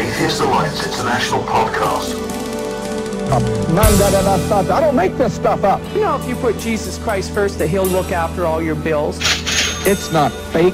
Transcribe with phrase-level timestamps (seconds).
[0.00, 2.16] Atheist Alliance International podcast.
[3.30, 5.82] I don't make this stuff up.
[5.94, 9.18] You know, if you put Jesus Christ first, that he'll look after all your bills.
[9.86, 10.72] It's not fake,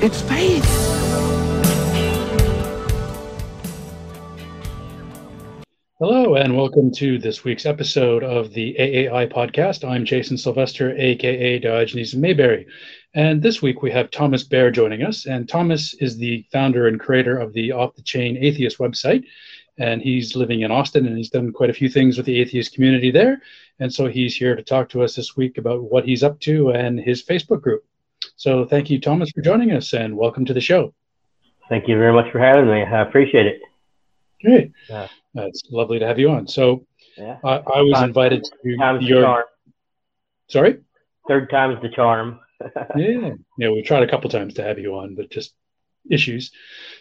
[0.00, 0.64] it's faith.
[5.98, 9.82] Hello, and welcome to this week's episode of the AAI podcast.
[9.82, 12.64] I'm Jason Sylvester, aka Diogenes Mayberry.
[13.14, 15.26] And this week we have Thomas Bear joining us.
[15.26, 19.24] And Thomas is the founder and creator of the Off the Chain Atheist website.
[19.78, 22.74] And he's living in Austin and he's done quite a few things with the atheist
[22.74, 23.40] community there.
[23.78, 26.70] And so he's here to talk to us this week about what he's up to
[26.70, 27.84] and his Facebook group.
[28.36, 30.92] So thank you, Thomas, for joining us and welcome to the show.
[31.68, 32.82] Thank you very much for having me.
[32.82, 33.60] I appreciate it.
[34.42, 34.72] Great.
[34.88, 35.08] Yeah.
[35.34, 36.48] It's lovely to have you on.
[36.48, 36.84] So
[37.16, 37.38] yeah.
[37.44, 39.44] I, I was invited to your.
[40.48, 40.78] Sorry?
[41.28, 42.40] Third time's the charm.
[42.96, 43.30] Yeah.
[43.58, 45.52] Yeah, we've tried a couple times to have you on, but just
[46.10, 46.50] issues.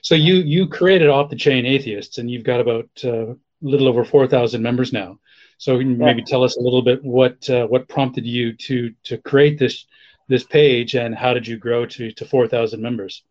[0.02, 3.88] So you you created off the chain atheists, and you've got about uh, a little
[3.88, 5.19] over four thousand members now.
[5.58, 5.86] So yeah.
[5.86, 9.86] maybe tell us a little bit what uh, what prompted you to to create this
[10.27, 13.23] this page, and how did you grow to to four thousand members?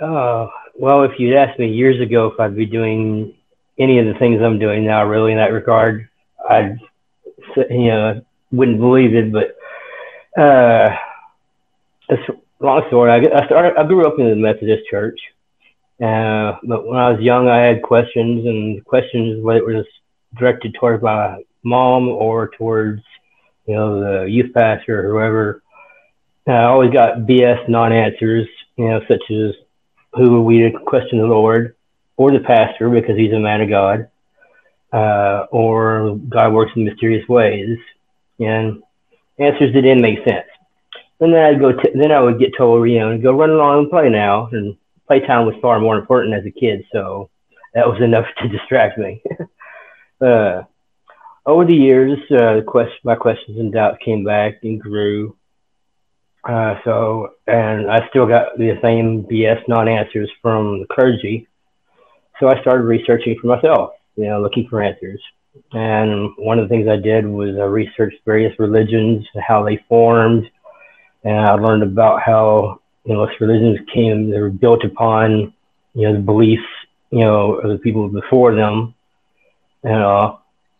[0.00, 3.34] Oh well, if you'd asked me years ago if I'd be doing
[3.78, 6.08] any of the things I'm doing now, really in that regard,
[6.48, 6.74] I
[7.56, 9.54] you know wouldn't believe it, but.
[10.40, 10.96] Uh,
[12.08, 13.10] it's long story.
[13.10, 13.78] I, I started.
[13.78, 15.18] I grew up in the Methodist church,
[16.02, 19.86] uh, but when I was young, I had questions, and questions whether it was
[20.38, 23.02] directed towards my mom or towards
[23.66, 25.62] you know the youth pastor or whoever.
[26.46, 29.54] I always got BS non-answers, you know, such as
[30.14, 31.76] who are we to question the Lord
[32.16, 34.08] or the pastor because he's a man of God,
[34.90, 37.76] uh, or God works in mysterious ways,
[38.40, 38.82] and
[39.38, 40.46] answers that didn't make sense.
[41.20, 41.72] And then I'd go.
[41.72, 44.48] T- then I would get told, you know, go run along and play now.
[44.52, 44.76] And
[45.08, 47.30] playtime was far more important as a kid, so
[47.74, 49.22] that was enough to distract me.
[50.20, 50.62] uh,
[51.46, 55.36] over the years, uh, quest- my questions and doubts came back and grew.
[56.48, 61.48] Uh, so, and I still got the same BS non-answers from the clergy.
[62.38, 65.20] So I started researching for myself, you know, looking for answers.
[65.72, 70.48] And one of the things I did was I researched various religions, how they formed,
[71.24, 75.52] and I learned about how you know religions came they were built upon
[75.94, 76.62] you know the beliefs
[77.10, 78.94] you know of the people before them,
[79.82, 80.36] and uh,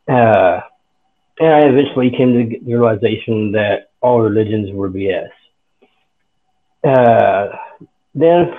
[0.08, 0.60] uh,
[1.40, 5.30] and I eventually came to the realization that all religions were BS.
[6.84, 7.56] Uh,
[8.14, 8.52] then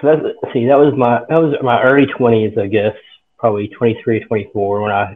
[0.53, 2.95] see, that was my that was my early twenties, I guess,
[3.37, 5.15] probably 23, 24, when I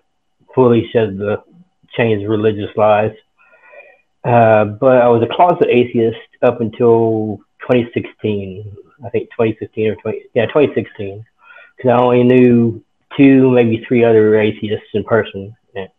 [0.56, 1.44] fully shed the
[1.95, 3.13] chains of religious lies.
[4.24, 8.78] Uh, but I was a closet atheist up until 2016.
[9.06, 11.26] I think 2015 or 20, yeah, 2016.
[11.76, 12.84] Because I only knew
[13.18, 15.56] two, maybe three other atheists in person.
[15.76, 15.90] And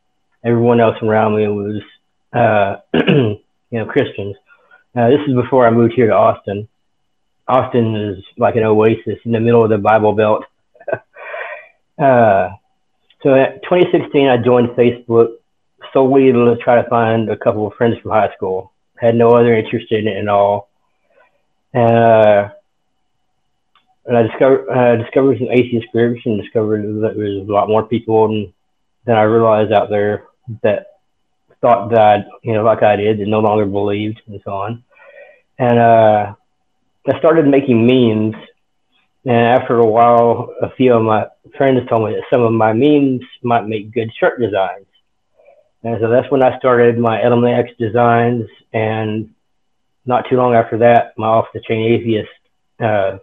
[0.45, 1.83] everyone else around me was,
[2.33, 3.41] uh, you
[3.71, 4.37] know, Christians.
[4.97, 6.69] Uh, this is before I moved here to Austin.
[7.49, 10.45] Austin is like an oasis in the middle of the Bible Belt.
[11.99, 12.51] uh,
[13.23, 15.35] so in 2016, I joined Facebook
[15.93, 18.73] solely to try to find a couple of friends from high school.
[19.05, 20.71] Had no other interest in it at all.
[21.75, 22.49] And, uh,
[24.07, 27.69] and I discovered uh, discovered some atheist groups and discovered that there was a lot
[27.69, 28.55] more people than,
[29.05, 30.25] than I realized out there
[30.63, 30.87] that
[31.61, 34.83] thought that you know like I did and no longer believed and so on.
[35.59, 36.35] And uh,
[37.07, 38.37] I started making memes.
[39.27, 41.27] And after a while, a few of my
[41.59, 44.87] friends told me that some of my memes might make good shirt designs.
[45.85, 48.47] And so that's when I started my Element X designs.
[48.73, 49.35] And
[50.07, 52.31] not too long after that, my off the chain atheist
[52.81, 53.19] uh,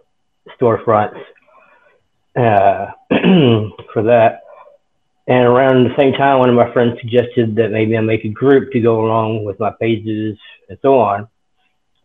[0.58, 1.20] storefronts
[2.36, 2.92] uh,
[3.92, 4.40] for that.
[5.26, 8.28] And around the same time, one of my friends suggested that maybe I make a
[8.28, 11.28] group to go along with my pages and so on.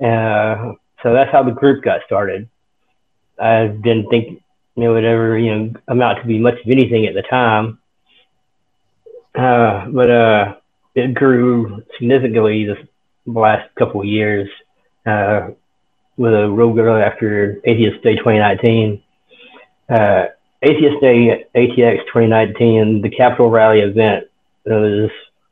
[0.04, 2.50] Uh, so that's how the group got started.
[3.40, 4.42] I didn't think
[4.76, 7.80] it would ever, you know, amount to be much of anything at the time.
[9.34, 10.56] Uh, but uh,
[10.98, 12.80] it grew significantly this
[13.28, 14.50] last couple of years
[15.06, 15.50] uh,
[16.18, 19.04] with a real good after Atheist Day 2019.
[19.88, 20.26] Uh,
[20.64, 24.26] Atheist Day ATX 2019, the Capitol Rally event,
[24.66, 25.12] was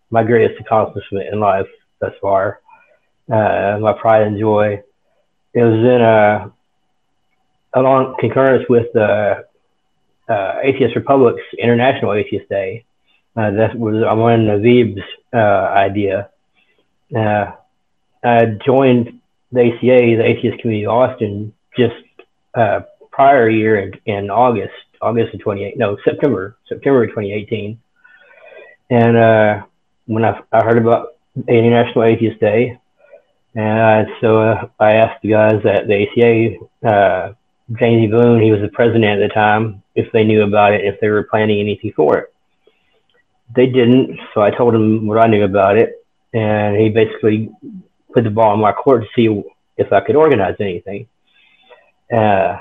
[0.10, 1.68] my greatest accomplishment in life
[2.02, 2.60] thus far.
[3.32, 4.82] Uh, my pride and joy.
[5.54, 6.52] It was in a
[7.80, 9.46] along concurrence with the
[10.28, 12.86] uh, Atheist Republic's International Atheist Day,
[13.36, 15.04] uh, that was of Navabi's
[15.34, 16.30] uh, idea.
[17.16, 17.52] Uh,
[18.24, 19.20] I joined
[19.52, 21.96] the ACA, the Atheist Community of Austin, just
[22.56, 27.80] uh, prior year in, in August, August of 28, no, September, September of 2018.
[28.90, 29.66] And uh,
[30.06, 31.16] when I, I heard about
[31.48, 32.80] International Atheist Day,
[33.54, 37.36] and so uh, I asked the guys at the ACA,
[37.80, 38.08] James E.
[38.08, 41.10] Boone, he was the president at the time, if they knew about it, if they
[41.10, 42.35] were planning anything for it.
[43.54, 47.52] They didn't, so I told him what I knew about it, and he basically
[48.14, 49.44] put the ball in my court to see
[49.78, 51.08] if I could organize anything.
[52.12, 52.58] Uh,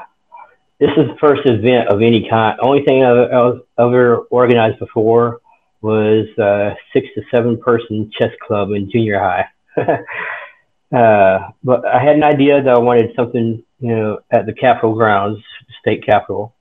[0.80, 2.58] this is the first event of any kind.
[2.60, 5.40] Only thing I've ever organized before
[5.80, 9.46] was a six to seven person chess club in junior high.
[10.96, 14.94] uh, but I had an idea that I wanted something, you know, at the Capitol
[14.94, 15.42] grounds,
[15.80, 16.54] state capitol.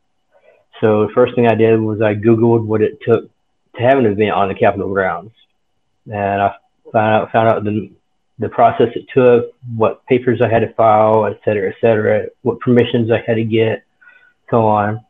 [0.81, 3.29] So the first thing I did was I Googled what it took
[3.75, 5.31] to have an event on the Capitol grounds.
[6.05, 6.55] And I
[6.91, 7.91] found out, found out the,
[8.39, 12.59] the process it took, what papers I had to file, et cetera, et cetera, what
[12.59, 13.83] permissions I had to get,
[14.49, 15.03] so on.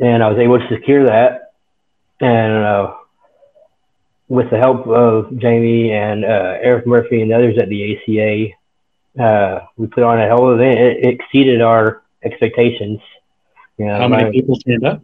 [0.00, 1.52] And I was able to secure that.
[2.20, 2.94] And uh,
[4.28, 9.66] with the help of Jamie and uh, Eric Murphy and others at the ACA, uh,
[9.76, 10.78] we put on a hell of an event.
[10.78, 13.00] It, exceeded our expectations.
[13.78, 15.02] You know, How many my, people turned up?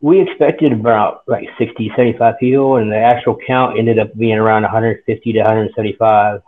[0.00, 4.62] We expected about like 60, 75 people, and the actual count ended up being around
[4.62, 6.42] 150 to 175.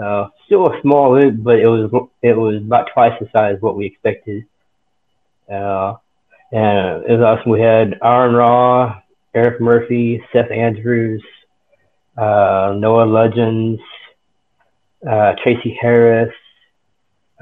[0.00, 1.90] Uh, still a small event, but it was
[2.22, 4.44] it was about twice the size what we expected.
[5.50, 5.96] Uh,
[6.52, 7.50] and it was awesome.
[7.50, 9.02] We had Aaron Ra,
[9.34, 11.22] Eric Murphy, Seth Andrews,
[12.16, 13.80] uh, Noah Lugeons,
[15.06, 16.34] uh, Tracie Harris,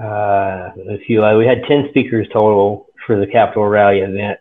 [0.01, 1.25] uh, a few.
[1.25, 4.39] Uh, we had ten speakers total for the Capitol Rally event,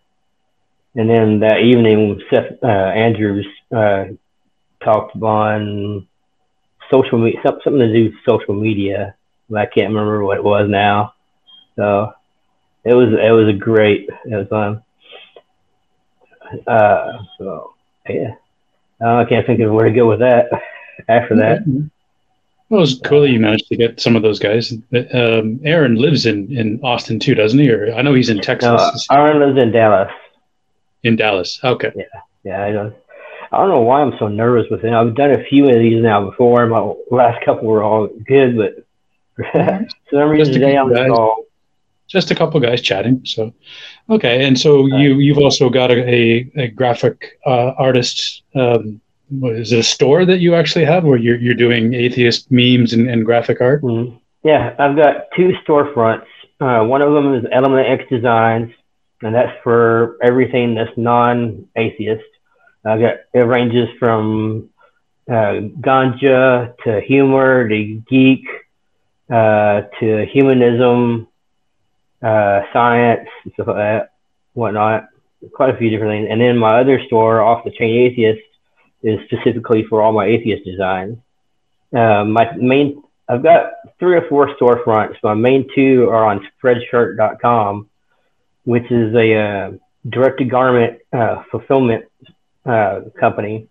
[0.96, 3.46] and then that evening, Seth uh, Andrews
[3.76, 4.06] uh,
[4.82, 6.08] talked on
[6.90, 9.16] social media, something to do with social media.
[9.56, 11.14] I can't remember what it was now.
[11.76, 12.14] So
[12.86, 14.10] it was it was a great.
[14.26, 14.84] It was fun.
[16.66, 17.74] Uh, so
[18.08, 18.36] yeah,
[19.02, 20.50] I can't think of where to go with that.
[21.10, 21.64] After that,
[22.70, 24.72] well, it was cool that you managed to get some of those guys.
[25.14, 27.70] Um, Aaron lives in in Austin too, doesn't he?
[27.70, 29.08] Or I know he's in Texas.
[29.10, 30.10] No, Aaron lives in Dallas.
[31.06, 31.92] In Dallas, okay.
[31.96, 32.04] Yeah,
[32.44, 32.66] yeah.
[32.66, 32.96] I don't.
[33.52, 34.92] I don't know why I'm so nervous with it.
[34.92, 36.66] I've done a few of these now before.
[36.66, 38.86] My last couple were all good, but
[39.54, 41.46] for some reason today I'm all
[42.08, 43.22] just a couple guys chatting.
[43.24, 43.54] So,
[44.10, 48.42] okay, and so you you've also got a a, a graphic uh, artist.
[48.56, 49.00] Um,
[49.30, 52.94] what, is it a store that you actually have where you're you're doing atheist memes
[52.94, 53.84] and, and graphic art?
[53.84, 54.18] Mm-hmm.
[54.44, 56.26] Yeah, I've got two storefronts.
[56.60, 58.72] Uh, one of them is Element X Designs,
[59.22, 62.24] and that's for everything that's non-atheist.
[62.84, 63.00] Got
[63.34, 64.70] it ranges from
[65.28, 68.46] uh, ganja to humor to geek
[69.30, 71.28] uh, to humanism
[72.22, 74.12] uh, science, stuff like that,
[74.54, 75.08] whatnot.
[75.54, 76.28] Quite a few different things.
[76.32, 78.42] And then my other store, Off the Chain Atheist,
[79.04, 81.18] is specifically for all my atheist designs.
[81.96, 85.18] Uh, my main, I've got three or four storefronts.
[85.24, 87.90] My main two are on Spreadshirt.com,
[88.66, 89.72] which is a uh,
[90.10, 92.06] direct-to-garment uh, fulfillment
[92.66, 93.68] uh, company.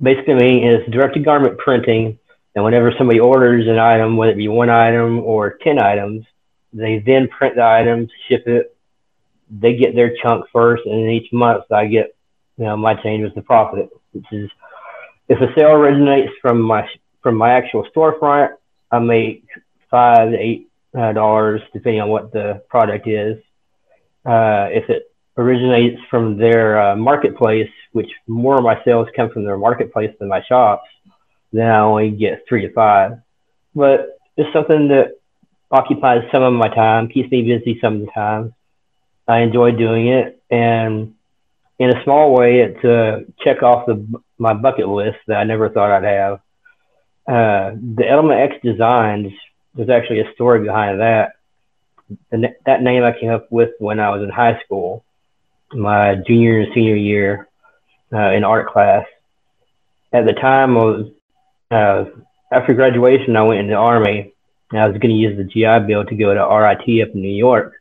[0.00, 2.18] Basically, it's direct-to-garment printing,
[2.54, 6.24] and whenever somebody orders an item, whether it be one item or ten items,
[6.72, 8.76] they then print the items, ship it.
[9.50, 12.14] They get their chunk first, and then each month I get,
[12.56, 14.50] you know, my change with the profit, which is
[15.28, 16.88] if a sale originates from my
[17.22, 18.50] from my actual storefront,
[18.90, 19.46] I make
[19.90, 23.38] five to eight uh, dollars depending on what the product is.
[24.24, 29.44] Uh, if it originates from their uh, marketplace, which more of my sales come from
[29.44, 30.88] their marketplace than my shops,
[31.52, 33.18] then I only get three to five.
[33.74, 35.18] But it's something that
[35.70, 38.54] occupies some of my time, keeps me busy some of the time.
[39.26, 41.14] I enjoy doing it, and
[41.78, 45.68] in a small way, it's to check off the my bucket list that I never
[45.68, 46.34] thought I'd have.
[47.26, 49.32] Uh, the Element X Designs,
[49.74, 51.32] there's actually a story behind that.
[52.30, 55.04] The, that name I came up with when I was in high school,
[55.72, 57.48] my junior and senior year
[58.12, 59.04] uh, in art class.
[60.12, 61.10] At the time, was,
[61.70, 62.04] uh,
[62.52, 64.34] after graduation, I went in the army,
[64.70, 67.22] and I was going to use the GI Bill to go to RIT up in
[67.22, 67.74] New York,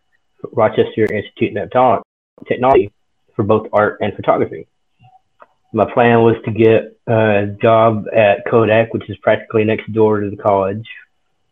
[0.54, 2.04] Rochester Institute of
[2.48, 2.92] Technology,
[3.36, 4.68] for both art and photography.
[5.74, 10.30] My plan was to get a job at Kodak, which is practically next door to
[10.30, 10.88] the college,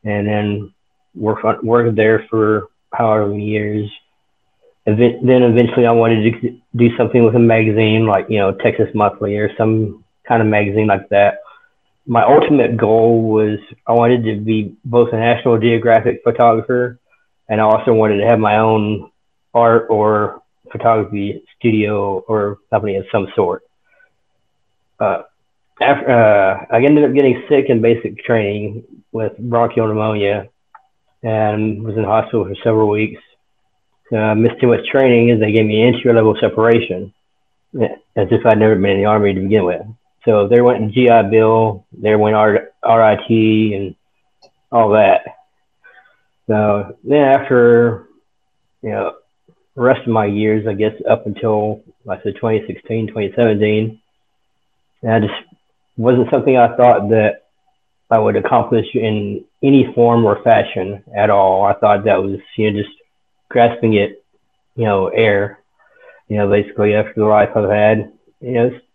[0.03, 0.73] and then
[1.19, 3.89] work on, work there for however many years.
[4.85, 8.89] And then eventually, I wanted to do something with a magazine like you know Texas
[8.95, 11.39] Monthly or some kind of magazine like that
[12.09, 16.99] my ultimate goal was I wanted to be both a National Geographic photographer
[17.47, 19.11] and I also wanted to have my own
[19.53, 23.61] art or photography studio or company of some sort.
[24.99, 25.21] Uh,
[25.79, 30.49] after, uh, I ended up getting sick in basic training with bronchial pneumonia
[31.23, 33.21] and was in hospital for several weeks.
[34.11, 37.13] Uh, missed too much training and they gave me entry level separation,
[37.75, 39.81] as if I'd never been in the army to begin with.
[40.25, 43.95] So there went GI Bill, there went RIT, and
[44.71, 45.21] all that.
[46.47, 48.07] So then after,
[48.81, 49.15] you know,
[49.75, 54.01] the rest of my years, I guess up until I said 2016, 2017,
[55.07, 55.33] I just
[55.95, 57.43] wasn't something I thought that
[58.11, 61.63] I would accomplish in any form or fashion at all.
[61.63, 62.95] I thought that was, you know, just
[63.49, 64.11] grasping at,
[64.75, 65.59] you know, air,
[66.27, 68.11] you know, basically after the life I've had.
[68.41, 68.85] You know, it's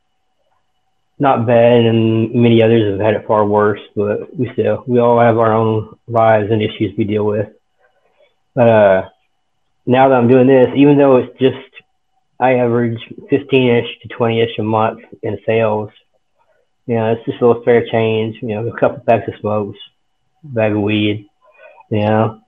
[1.19, 5.21] not bad, and many others have had it far worse, but we still, we all
[5.21, 7.49] have our own lives and issues we deal with.
[8.55, 9.09] But uh,
[9.87, 11.57] now that I'm doing this, even though it's just,
[12.41, 12.99] I average
[13.31, 15.91] 15 ish to 20 ish a month in sales
[16.87, 18.37] you know, it's just a little fair change.
[18.43, 19.79] You know, a couple packs of smokes,
[20.43, 21.29] bag of weed.
[21.91, 22.41] You know,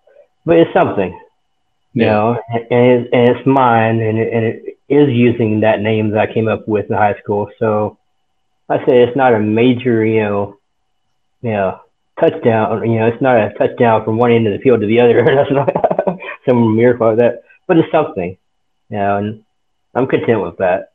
[0.45, 1.19] but it's something.
[1.95, 2.13] You yeah.
[2.13, 6.29] know, and it's, and it's mine, and it, and it is using that name that
[6.29, 7.51] I came up with in high school.
[7.59, 7.99] So
[8.69, 10.59] I say it's not a major, you know,
[11.43, 11.81] you know,
[12.21, 12.91] touchdown.
[12.91, 15.23] You know, it's not a touchdown from one end of the field to the other.
[15.25, 18.37] That's not some miracle like that, but it's something.
[18.91, 19.45] You know, and
[19.95, 20.93] I'm content with that.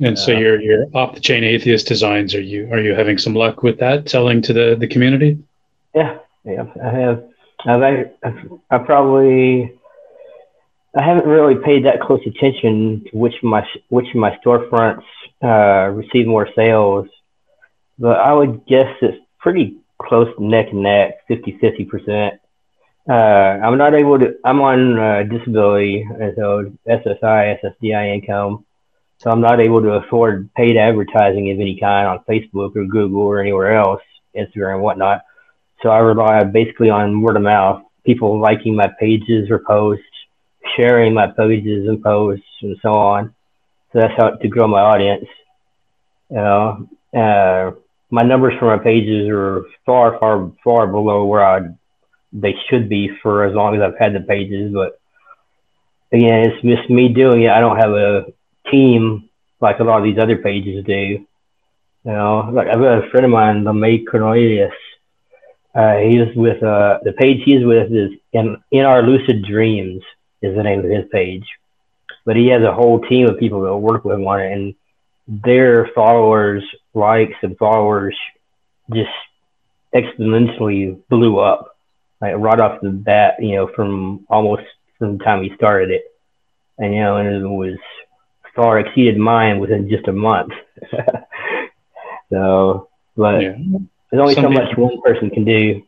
[0.00, 3.34] And so your your off the chain atheist designs are you are you having some
[3.34, 5.38] luck with that selling to the the community?
[5.94, 7.24] Yeah, yeah, I have.
[7.66, 9.72] I've I've, I probably
[10.96, 15.04] I haven't really paid that close attention to which my which of my storefronts
[15.42, 17.08] uh, receive more sales,
[17.98, 22.40] but I would guess it's pretty close neck and neck, 50 50 percent.
[23.08, 24.36] Uh, I'm not able to.
[24.44, 28.64] I'm on uh, disability, and so SSI, SSDI income.
[29.22, 33.20] So I'm not able to afford paid advertising of any kind on Facebook or Google
[33.20, 34.02] or anywhere else,
[34.36, 35.22] Instagram and whatnot.
[35.80, 40.04] So I rely basically on word of mouth, people liking my pages or posts,
[40.76, 43.32] sharing my pages and posts and so on.
[43.92, 45.26] So that's how to grow my audience.
[46.28, 47.72] Know, uh,
[48.10, 51.60] my numbers for my pages are far, far, far below where I
[52.32, 54.72] they should be for as long as I've had the pages.
[54.72, 54.98] But
[56.10, 57.50] again, it's just me doing it.
[57.50, 58.24] I don't have a
[58.70, 59.28] team
[59.60, 61.24] like a lot of these other pages do.
[62.04, 64.74] You know, like I've got a friend of mine, the May Cornelius.
[65.74, 70.02] Uh, he's with uh, the page he's with is in in our lucid dreams
[70.42, 71.46] is the name of his page,
[72.26, 74.74] but he has a whole team of people that work with him on it, and
[75.28, 78.16] their followers, likes, and followers
[78.92, 79.10] just
[79.94, 81.76] exponentially blew up,
[82.20, 83.36] like right off the bat.
[83.38, 84.64] You know, from almost
[84.98, 86.02] from the time he started it,
[86.78, 87.78] and you know, and it was
[88.54, 90.52] far exceeded mine within just a month.
[92.30, 93.56] so, but yeah.
[94.10, 95.82] there's only some so much one person can do.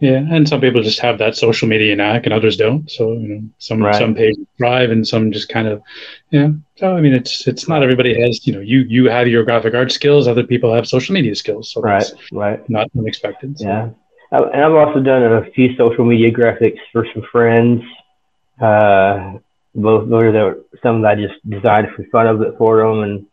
[0.00, 2.88] Yeah, and some people just have that social media knack, and others don't.
[2.88, 3.94] So you know, some right.
[3.96, 5.82] some pages thrive, and some just kind of,
[6.30, 6.50] yeah.
[6.76, 8.46] So I mean, it's it's not everybody has.
[8.46, 10.28] You know, you you have your graphic art skills.
[10.28, 11.72] Other people have social media skills.
[11.72, 12.70] So right, right.
[12.70, 13.58] Not unexpected.
[13.58, 13.66] So.
[13.66, 13.90] Yeah,
[14.30, 17.82] and I've also done a few social media graphics for some friends.
[18.60, 19.38] Uh,
[19.78, 23.26] both those are some that I just designed for fun of it for them and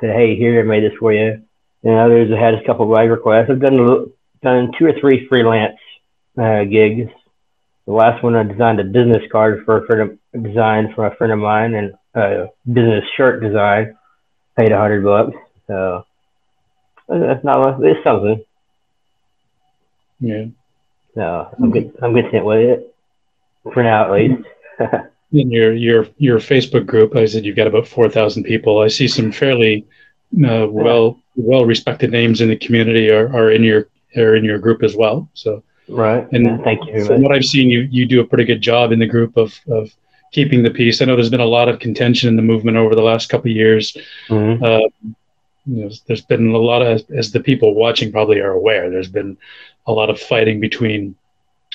[0.00, 1.42] said, hey, here, I made this for you.
[1.82, 3.46] And others that had a couple of wag requests.
[3.50, 4.06] I've done little,
[4.42, 5.78] done two or three freelance
[6.38, 7.10] uh, gigs.
[7.86, 11.14] The last one I designed a business card for a friend of, design for a
[11.16, 13.96] friend of mine and a business shirt design.
[14.58, 15.36] Paid a hundred bucks.
[15.66, 16.06] So
[17.08, 18.44] that's not much but it's something.
[20.20, 20.44] Yeah.
[21.14, 21.92] So I'm good.
[22.02, 22.94] I'm content with it
[23.72, 24.42] for now, at least.
[25.34, 28.78] in your your your Facebook group, I said you've got about four thousand people.
[28.78, 29.86] I see some fairly
[30.44, 34.58] uh, well well respected names in the community are, are in your are in your
[34.58, 35.28] group as well.
[35.34, 37.04] So right, and yeah, thank you.
[37.04, 39.58] From what I've seen, you you do a pretty good job in the group of
[39.68, 39.90] of
[40.32, 41.00] keeping the peace.
[41.00, 43.50] I know there's been a lot of contention in the movement over the last couple
[43.50, 43.96] of years.
[44.28, 44.64] Mm-hmm.
[44.64, 45.12] Uh,
[45.66, 49.08] you know, there's been a lot of, as the people watching probably are aware, there's
[49.08, 49.38] been
[49.86, 51.14] a lot of fighting between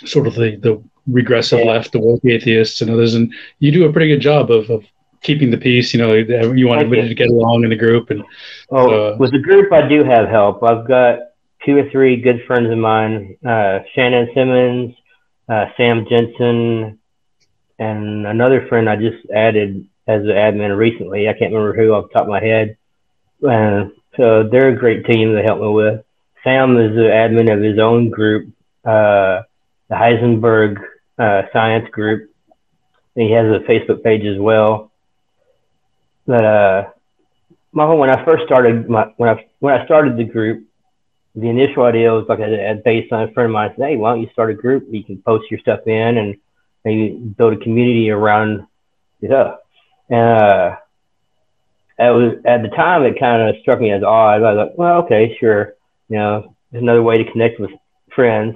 [0.06, 1.66] sort of the the regressive yeah.
[1.66, 3.16] left, the woke atheists, and others.
[3.16, 4.84] And you do a pretty good job of, of
[5.22, 5.94] keeping the peace.
[5.94, 8.10] You know, you want everybody to get along in the group.
[8.10, 8.24] And
[8.70, 10.64] oh, uh, with the group, I do have help.
[10.64, 11.20] I've got
[11.66, 14.96] two or three good friends of mine: uh, Shannon Simmons,
[15.48, 17.00] uh, Sam Jensen,
[17.78, 21.30] and another friend I just added as an admin recently.
[21.30, 22.78] I can't remember who off the top of my head.
[23.48, 26.04] Uh, so they're a great team to help me with.
[26.44, 28.48] Sam is the admin of his own group,
[28.84, 29.44] uh,
[29.90, 30.82] the Heisenberg
[31.20, 32.32] uh, science group.
[33.16, 34.92] And he has a Facebook page as well.
[36.26, 36.90] But uh,
[37.72, 40.68] my when I first started my when I when I started the group,
[41.36, 44.12] the initial idea was like a based on a friend of mine said, "Hey, why
[44.12, 44.88] don't you start a group?
[44.90, 46.38] You can post your stuff in and
[46.86, 48.66] maybe build a community around
[49.26, 49.60] stuff."
[50.10, 50.76] And uh,
[52.00, 54.44] it was at the time it kind of struck me as odd.
[54.44, 55.74] I was like, "Well, okay, sure,
[56.10, 57.72] you know, there's another way to connect with
[58.14, 58.56] friends."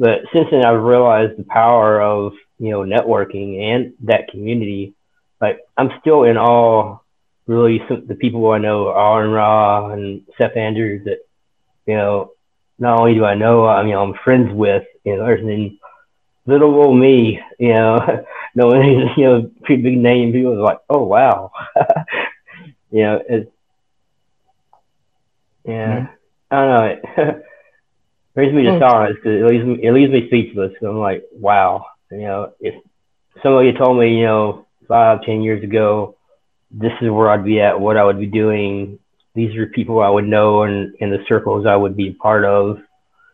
[0.00, 4.94] But since then, I've realized the power of you know networking and that community.
[5.42, 6.98] Like I'm still in awe,
[7.46, 11.18] really, some, the people I know, Aaron Ra and Seth Andrews, that
[11.84, 12.32] you know,
[12.78, 15.78] not only do I know, I mean, I'm friends with, you know, and
[16.46, 21.04] little old me, you know, knowing, you know, pretty big name people was like, oh,
[21.04, 21.52] wow.
[22.90, 23.50] you know, it's,
[25.66, 26.06] yeah,
[26.50, 26.54] mm-hmm.
[26.54, 27.42] I don't know.
[28.40, 28.80] Brings me to mm-hmm.
[28.80, 30.72] silence because it leaves me, it leaves me speechless.
[30.80, 31.84] I'm like, wow.
[32.10, 32.74] You know, if
[33.42, 36.16] somebody told me, you know, five, ten years ago,
[36.70, 38.98] this is where I'd be at, what I would be doing,
[39.34, 42.78] these are people I would know and in the circles I would be part of.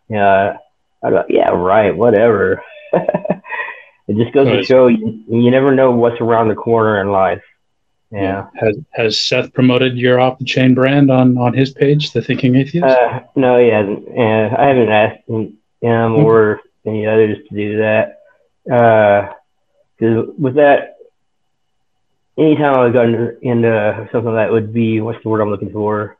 [0.09, 0.57] Yeah,
[1.05, 2.65] I'd like, yeah, right, whatever.
[2.93, 7.45] it just goes to show you, you never know what's around the corner in life.
[8.11, 8.47] Yeah.
[8.55, 12.55] Has Has Seth promoted your off the chain brand on on his page, The Thinking
[12.57, 12.85] Atheist?
[12.85, 14.07] Uh, no, he hasn't.
[14.15, 18.21] Yeah, I haven't asked him, him or any others to do that.
[18.65, 20.97] Because uh, with that,
[22.39, 26.17] anytime I've got into something that would be what's the word I'm looking for?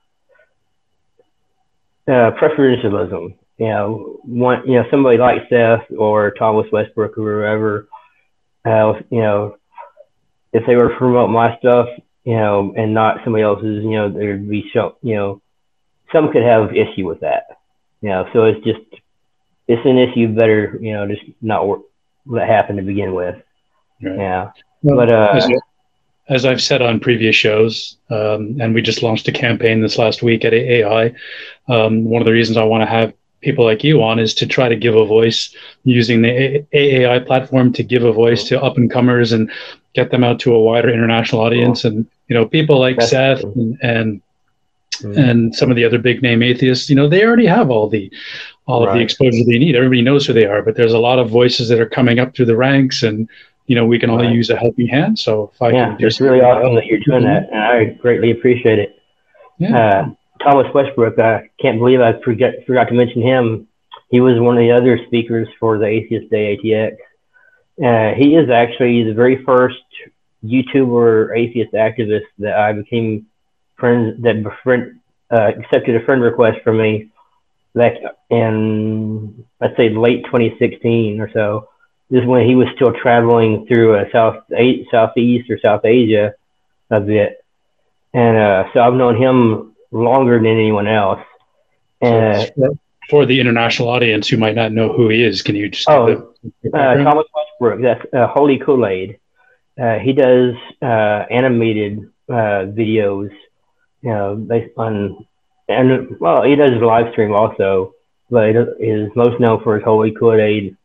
[2.09, 3.37] Uh, preferentialism.
[3.59, 7.89] You know, one, you know, somebody like Seth or Thomas Westbrook or whoever,
[8.65, 9.57] uh, you know,
[10.57, 11.89] if they were to promote my stuff,
[12.25, 15.43] you know, and not somebody else's, you know, there'd be some, you know,
[16.13, 17.59] some could have issue with that.
[18.01, 18.81] You know, so it's just,
[19.69, 21.83] it's an issue better, you know, just not work,
[22.25, 23.37] let happen to begin with.
[24.03, 24.17] Right.
[24.17, 24.51] Yeah.
[24.83, 25.41] Well, but, uh,
[26.29, 30.23] as I've said on previous shows, um, and we just launched a campaign this last
[30.23, 31.15] week at AAI.
[31.69, 34.47] Um, one of the reasons I want to have people like you on is to
[34.47, 35.55] try to give a voice
[35.85, 39.51] using the AAI platform to give a voice to up and comers and
[39.97, 41.85] get them out to a wider international audience.
[41.85, 44.23] And you know, people like That's Seth and and,
[44.99, 45.19] mm-hmm.
[45.19, 48.13] and some of the other big name atheists, you know, they already have all the
[48.67, 48.91] all right.
[48.91, 49.75] of the exposure they need.
[49.75, 52.37] Everybody knows who they are, but there's a lot of voices that are coming up
[52.37, 53.29] through the ranks and
[53.67, 54.35] you know, we can only right.
[54.37, 55.19] use a helping hand.
[55.19, 57.85] So if I yeah, can just it's really awesome that you're doing that, and I
[58.01, 59.03] greatly appreciate it.
[59.59, 59.77] Yeah.
[59.77, 63.67] Uh, Thomas Westbrook, I can't believe I forget, forgot to mention him.
[64.11, 66.97] He was one of the other speakers for the Atheist Day ATX.
[67.83, 69.83] Uh, he is actually the very first
[70.45, 73.27] YouTuber atheist activist that I became
[73.77, 77.11] friends that befriend, uh, accepted a friend request from me
[77.75, 77.95] back
[78.31, 81.69] in let's say late 2016 or so.
[82.09, 84.45] This is when he was still traveling through uh, South
[84.91, 86.35] Southeast or South Asia
[86.89, 87.45] a bit,
[88.15, 91.21] and uh, so I've known him longer than anyone else.
[92.01, 92.79] And
[93.09, 96.35] for the international audience who might not know who he is, can you just oh
[96.75, 97.83] uh, Thomas Westbrook?
[97.83, 99.19] That's uh, Holy Kool Aid.
[99.81, 103.31] Uh, he does uh, animated uh, videos,
[104.03, 105.27] you know, based on
[105.69, 107.95] and well, he does live stream also,
[108.31, 110.77] but he is most known for his Holy Kool Aid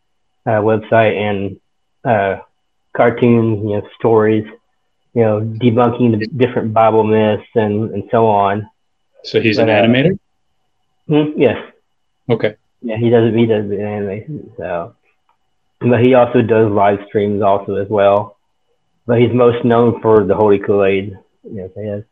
[0.45, 1.59] uh, website and
[2.03, 2.41] uh,
[2.95, 4.45] cartoons, you know, stories,
[5.13, 8.69] you know, debunking the different Bible myths and, and so on.
[9.23, 10.19] So he's but, an animator.
[11.07, 11.70] Hmm, yes.
[12.29, 12.55] Okay.
[12.81, 13.33] Yeah, he does.
[13.33, 14.51] He does the animation.
[14.57, 14.95] So,
[15.79, 18.37] but he also does live streams also as well.
[19.05, 21.17] But he's most known for the Holy Kool Aid.
[21.43, 22.03] Yes, he is.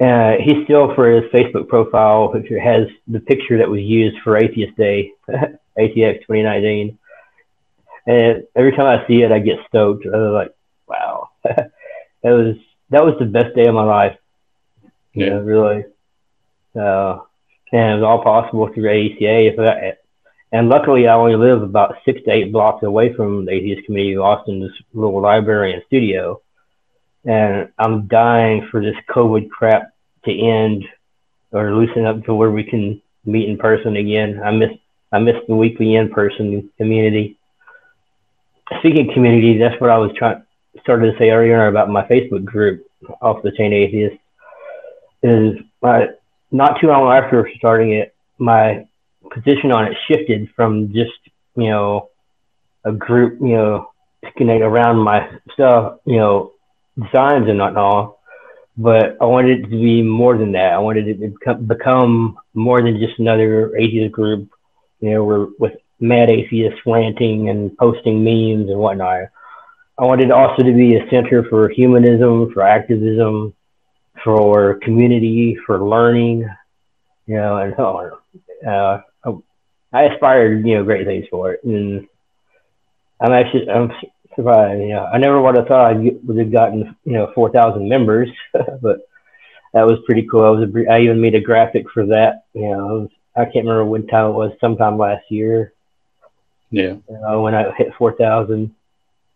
[0.00, 4.36] Uh, he's still for his Facebook profile picture has the picture that was used for
[4.36, 6.98] Atheist Day, ATX 2019.
[8.06, 10.06] And every time I see it, I get stoked.
[10.06, 10.54] I was like,
[10.88, 11.70] wow, that
[12.24, 12.56] was
[12.88, 14.16] that was the best day of my life.
[15.12, 15.84] Yeah, you know, really.
[16.72, 17.26] So,
[17.72, 19.94] and it's all possible through I,
[20.52, 24.16] and luckily, I only live about six to eight blocks away from the atheist community
[24.16, 26.40] of Austin's little library and studio.
[27.24, 29.92] And I'm dying for this COVID crap
[30.24, 30.84] to end
[31.52, 34.40] or loosen up to where we can meet in person again.
[34.42, 34.70] I miss
[35.12, 37.36] I miss the weekly in person community
[38.78, 40.42] speaking community, that's what I was trying
[40.82, 42.86] started to say earlier about my Facebook group,
[43.20, 44.16] off the chain atheist.
[45.22, 46.08] Is my
[46.50, 48.86] not too long after starting it, my
[49.30, 51.12] position on it shifted from just
[51.56, 52.10] you know
[52.84, 53.90] a group, you know,
[54.36, 56.52] connect around my stuff, you know,
[56.96, 58.16] designs and whatnot.
[58.76, 60.72] But I wanted it to be more than that.
[60.72, 64.48] I wanted it to become, become more than just another atheist group,
[65.00, 69.28] you know, where with mad atheists ranting and posting memes and whatnot.
[69.98, 73.54] I wanted also to be a center for humanism, for activism,
[74.22, 76.48] for community, for learning,
[77.26, 78.12] you know, and so on.
[78.66, 79.02] Uh,
[79.92, 81.64] I aspire to, you know, great things for it.
[81.64, 82.06] And
[83.20, 83.92] I'm actually, I'm
[84.34, 87.88] surprised, you know, I never would have thought I would have gotten, you know, 4,000
[87.88, 89.08] members, but
[89.72, 90.44] that was pretty cool.
[90.44, 93.66] I was, a, I even made a graphic for that, you know, was, I can't
[93.66, 95.72] remember when time it was, sometime last year.
[96.70, 96.96] Yeah.
[97.08, 98.70] You know, when I hit 4,000, you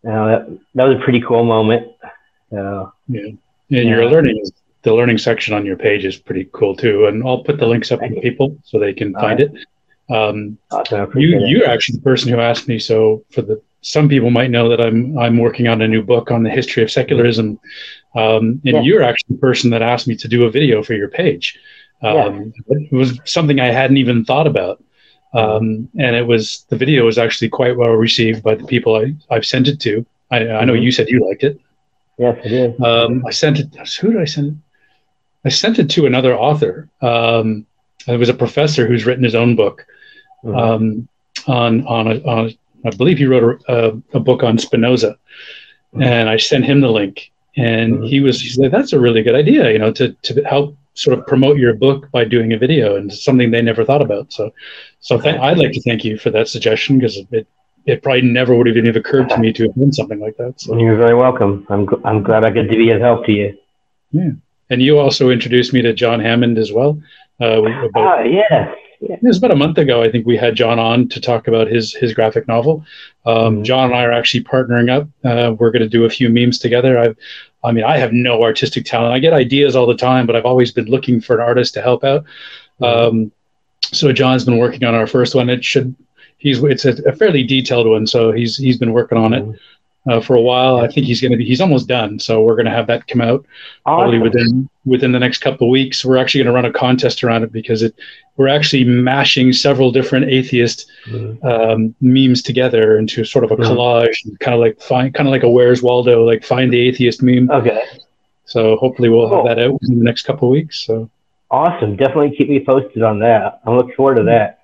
[0.02, 1.92] know, that, that was a pretty cool moment.
[2.52, 3.22] Uh, yeah.
[3.22, 3.82] And yeah.
[3.82, 4.44] your learning,
[4.84, 7.06] the learning section on your page is pretty cool too.
[7.06, 9.50] And I'll put the links up for people so they can All find right.
[9.50, 9.66] it.
[10.14, 11.18] Um, awesome.
[11.18, 11.48] you it.
[11.48, 12.78] you're actually the person who asked me.
[12.78, 16.30] So for the some people might know that I'm I'm working on a new book
[16.30, 17.58] on the history of secularism,
[18.14, 18.80] um, and yeah.
[18.80, 21.58] you're actually the person that asked me to do a video for your page.
[22.02, 22.76] Um, yeah.
[22.76, 24.82] It was something I hadn't even thought about,
[25.32, 29.14] um, and it was the video was actually quite well received by the people I
[29.30, 30.04] I've sent it to.
[30.30, 30.82] I, I know mm-hmm.
[30.82, 31.60] you said you liked it.
[32.18, 32.80] Yes, I did.
[32.80, 33.74] Um, I sent it.
[34.00, 34.54] Who did I send it?
[35.44, 36.88] I sent it to another author.
[37.00, 37.66] Um,
[38.06, 39.86] it was a professor who's written his own book
[40.44, 40.56] mm-hmm.
[40.56, 41.08] um,
[41.46, 45.16] on, on, a, on a, I believe he wrote a, a, a book on Spinoza,
[45.92, 46.02] mm-hmm.
[46.02, 48.04] and I sent him the link, and mm-hmm.
[48.04, 51.18] he was he said that's a really good idea, you know, to to help sort
[51.18, 54.32] of promote your book by doing a video, and something they never thought about.
[54.32, 54.52] So,
[55.00, 57.46] so th- I'd like to thank you for that suggestion because it
[57.86, 60.60] it probably never would have even occurred to me to have done something like that.
[60.60, 61.66] So you're very welcome.
[61.68, 63.58] I'm I'm glad I could be of help to you.
[64.12, 64.30] Yeah,
[64.70, 67.00] and you also introduced me to John Hammond as well.
[67.40, 69.16] Uh, about, uh, yeah, yeah.
[69.16, 70.02] It was about a month ago.
[70.02, 72.84] I think we had John on to talk about his his graphic novel.
[73.26, 73.62] Um, mm-hmm.
[73.64, 75.08] John and I are actually partnering up.
[75.24, 76.98] Uh, we're going to do a few memes together.
[76.98, 77.16] I've,
[77.62, 79.14] I mean, I have no artistic talent.
[79.14, 81.82] I get ideas all the time, but I've always been looking for an artist to
[81.82, 82.24] help out.
[82.80, 83.16] Mm-hmm.
[83.16, 83.32] Um,
[83.82, 85.50] so John's been working on our first one.
[85.50, 85.94] It should
[86.44, 89.44] he's it's a, a fairly detailed one, so he's he's been working on it.
[90.06, 90.78] Mm-hmm uh, for a while.
[90.78, 93.06] I think he's going to be he's almost done, so we're going to have that
[93.06, 93.44] come out
[93.86, 94.10] awesome.
[94.10, 96.04] probably within within the next couple of weeks.
[96.04, 97.94] We're actually going to run a contest around it because it
[98.36, 101.46] we're actually mashing several different atheist mm-hmm.
[101.46, 103.72] um, memes together into sort of a mm-hmm.
[103.72, 107.22] collage, kind of like find kind of like a Where's Waldo, like find the atheist
[107.22, 107.50] meme.
[107.50, 107.84] Okay.
[108.46, 109.46] So hopefully we'll cool.
[109.46, 110.84] have that out in the next couple of weeks.
[110.84, 111.10] So
[111.50, 111.96] awesome!
[111.96, 113.60] Definitely keep me posted on that.
[113.64, 114.60] I'm looking forward to that.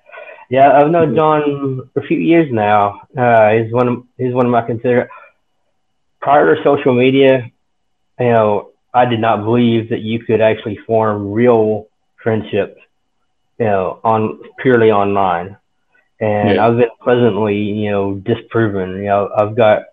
[0.49, 3.07] Yeah, I've known John for a few years now.
[3.17, 5.09] Uh, he's one of he's one of my consider
[6.21, 7.51] prior to social media,
[8.19, 11.87] you know, I did not believe that you could actually form real
[12.21, 12.79] friendships,
[13.57, 15.57] you know, on purely online.
[16.19, 16.67] And yeah.
[16.67, 18.97] I've been pleasantly, you know, disproven.
[18.97, 19.85] You know, I've got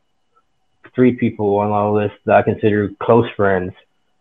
[0.94, 3.72] three people on my list that I consider close friends,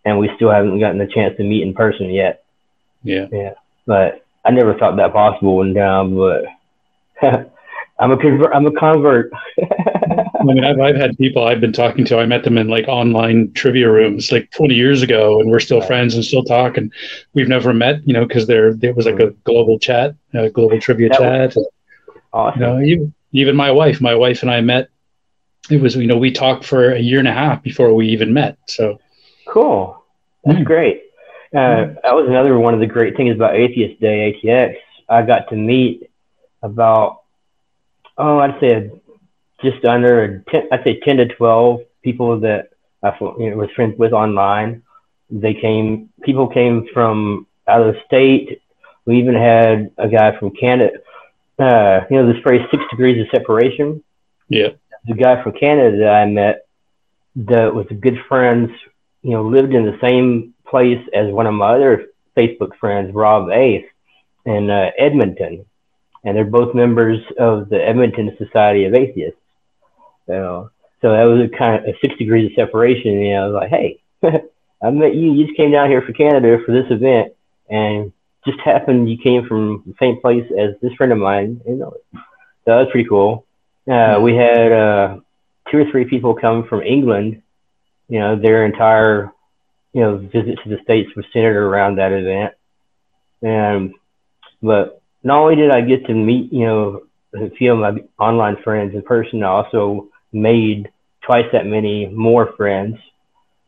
[0.06, 2.44] and we still haven't gotten the chance to meet in person yet.
[3.04, 3.28] Yeah.
[3.32, 3.54] Yeah.
[3.86, 6.46] But I never thought that possible one time, but
[8.00, 8.54] I'm a convert.
[8.54, 9.32] I'm a convert.
[10.40, 12.20] I mean, I've, I've had people I've been talking to.
[12.20, 15.82] I met them in like online trivia rooms like 20 years ago, and we're still
[15.82, 16.78] friends and still talk.
[16.78, 16.94] And
[17.34, 20.80] we've never met, you know, because there there was like a global chat, a global
[20.80, 21.56] trivia that chat.
[21.56, 21.68] Was
[22.34, 22.62] awesome.
[22.62, 24.90] You know, even, even my wife, my wife and I met.
[25.70, 28.34] It was, you know, we talked for a year and a half before we even
[28.34, 28.58] met.
[28.68, 29.00] So
[29.48, 30.04] cool.
[30.46, 30.66] That's mm.
[30.66, 31.02] great.
[31.54, 32.02] Uh, mm.
[32.04, 34.76] That was another one of the great things about Atheist Day, ATX.
[35.10, 36.10] I got to meet
[36.62, 37.24] about
[38.18, 38.92] oh, I'd say
[39.64, 42.70] just under 10, I'd say 10 to 12 people that
[43.04, 44.84] I you know, was friends with online.
[45.30, 48.62] They came, people came from out of the state.
[49.06, 51.00] We even had a guy from Canada.
[51.60, 54.04] Uh, you know, this phrase six degrees of separation.
[54.50, 54.70] Yeah.
[55.06, 56.68] The guy from Canada that I met
[57.36, 58.72] that was good friends,
[59.22, 63.50] you know, lived in the same place as one of my other Facebook friends, Rob
[63.50, 63.86] Ace,
[64.46, 65.66] in uh, Edmonton
[66.28, 69.40] and they're both members of the Edmonton Society of Atheists.
[70.28, 73.22] You know, so that was a kind of a six degrees of separation.
[73.22, 74.02] You know, I was like, hey,
[74.84, 75.32] I met you.
[75.32, 77.34] You just came down here for Canada for this event,
[77.70, 78.12] and
[78.46, 81.62] just happened you came from the same place as this friend of mine.
[81.66, 82.20] You know, so
[82.66, 83.46] that was pretty cool.
[83.90, 85.20] Uh, we had uh,
[85.72, 87.42] two or three people come from England.
[88.10, 89.32] You know, their entire
[89.94, 92.54] you know visit to the states was centered around that event,
[93.42, 93.94] and
[94.62, 97.02] but not only did I get to meet, you know,
[97.36, 100.90] a few of my online friends in person, I also made
[101.22, 102.98] twice that many more friends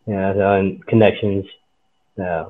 [0.08, 1.46] you know, and connections.
[2.18, 2.50] Uh,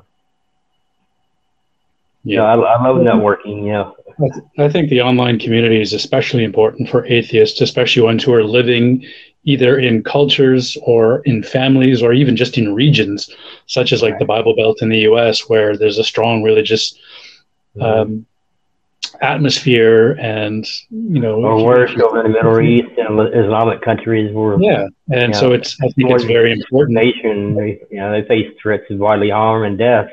[2.24, 3.64] yeah, I, I love networking.
[3.64, 8.02] You know, I, th- I think the online community is especially important for atheists, especially
[8.02, 9.04] ones who are living
[9.44, 13.34] either in cultures or in families or even just in regions,
[13.66, 16.94] such as like the Bible Belt in the U.S., where there's a strong religious
[17.76, 17.82] mm-hmm.
[17.82, 18.26] um,
[19.22, 24.60] atmosphere and you know or worse over in the Middle East and Islamic countries where
[24.60, 26.96] yeah and so it's I think it's very important.
[26.96, 30.10] nation they, you know they face threats of bodily harm and death.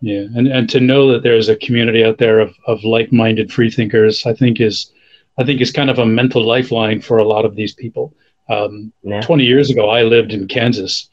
[0.00, 3.70] Yeah and and to know that there's a community out there of, of like-minded free
[3.70, 4.92] thinkers I think is
[5.38, 8.14] I think is kind of a mental lifeline for a lot of these people.
[8.48, 9.20] Um, yeah.
[9.20, 11.08] 20 years ago I lived in Kansas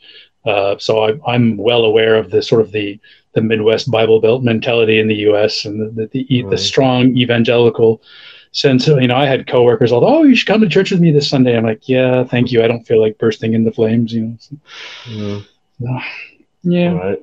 [0.48, 3.00] uh, so I, I'm well aware of the sort of the
[3.38, 5.64] the Midwest Bible Belt mentality in the U.S.
[5.64, 6.50] and the the, the, right.
[6.50, 8.02] the strong evangelical
[8.52, 8.88] sense.
[8.88, 11.30] You know, I had coworkers all, oh, you should come to church with me this
[11.30, 11.56] Sunday.
[11.56, 12.64] I'm like, yeah, thank you.
[12.64, 14.12] I don't feel like bursting into flames.
[14.12, 14.38] You know.
[14.40, 14.56] So,
[15.08, 15.46] mm.
[15.80, 16.00] so,
[16.64, 16.94] yeah.
[16.94, 17.20] Right.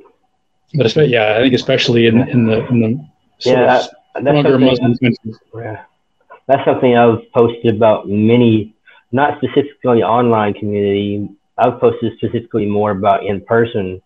[0.74, 3.08] But especially, yeah, I think especially in in the in the
[3.40, 3.64] yeah,
[4.14, 5.38] that, stronger Muslim countries.
[5.54, 5.84] Yeah.
[6.46, 8.74] That's something I've posted about many,
[9.12, 11.28] not specifically online community.
[11.58, 14.00] I've posted specifically more about in person.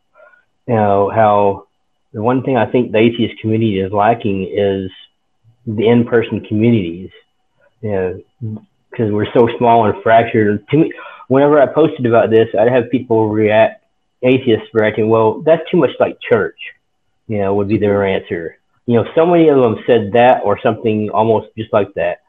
[0.66, 1.67] You know how
[2.12, 4.90] the one thing I think the atheist community is lacking is
[5.66, 7.10] the in-person communities.
[7.82, 7.90] You
[8.42, 10.66] know, because we're so small and fractured.
[10.68, 10.92] To me,
[11.28, 13.84] whenever I posted about this, I'd have people react,
[14.22, 16.58] atheists reacting, "Well, that's too much like church."
[17.28, 18.58] You know, would be their answer.
[18.86, 22.22] You know, so many of them said that or something almost just like that,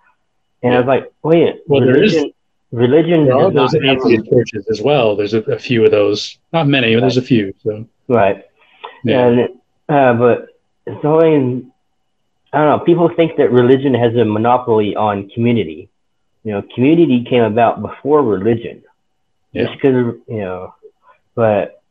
[0.62, 0.78] and yeah.
[0.78, 2.32] I was like, "Wait, well, religion,
[2.72, 5.16] religion." There are those atheist churches as well.
[5.16, 7.54] There's a, a, few of those, not many, but there's a few.
[7.64, 8.46] So right,
[9.04, 9.28] yeah.
[9.28, 9.59] And
[9.90, 10.48] uh, but
[10.86, 11.66] it's only,
[12.54, 15.90] I don't know, people think that religion has a monopoly on community.
[16.44, 18.84] You know, community came about before religion.
[19.52, 19.66] Yeah.
[19.66, 20.76] Just because, you know,
[21.36, 21.82] but,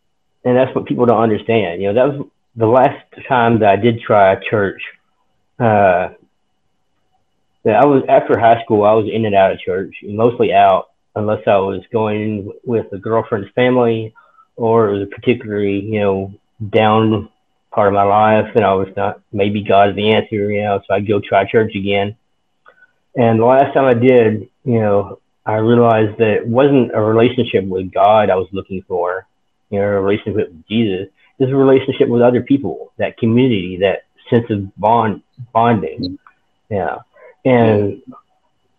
[0.44, 1.82] and that's what people don't understand.
[1.82, 4.80] You know, that was the last time that I did try a church.
[5.58, 6.10] Uh,
[7.64, 8.84] that I was after high school.
[8.84, 12.98] I was in and out of church, mostly out, unless I was going with a
[12.98, 14.14] girlfriend's family,
[14.56, 16.34] or it was a particularly you know
[16.70, 17.28] down
[17.78, 20.80] part of my life, and I was not maybe God's the answer, you know.
[20.84, 22.16] So I go try church again.
[23.14, 27.64] And the last time I did, you know, I realized that it wasn't a relationship
[27.64, 29.28] with God I was looking for,
[29.70, 31.06] you know, a relationship with Jesus.
[31.38, 36.18] It's a relationship with other people, that community, that sense of bond bonding.
[36.68, 36.96] Yeah.
[37.44, 38.02] And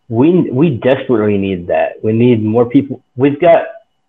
[0.09, 2.03] we we desperately need that.
[2.03, 3.01] We need more people.
[3.15, 3.59] We've got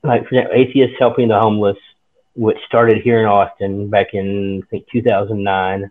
[0.02, 1.78] like for example, atheists helping the homeless,
[2.34, 5.90] which started here in Austin back in I think 2009.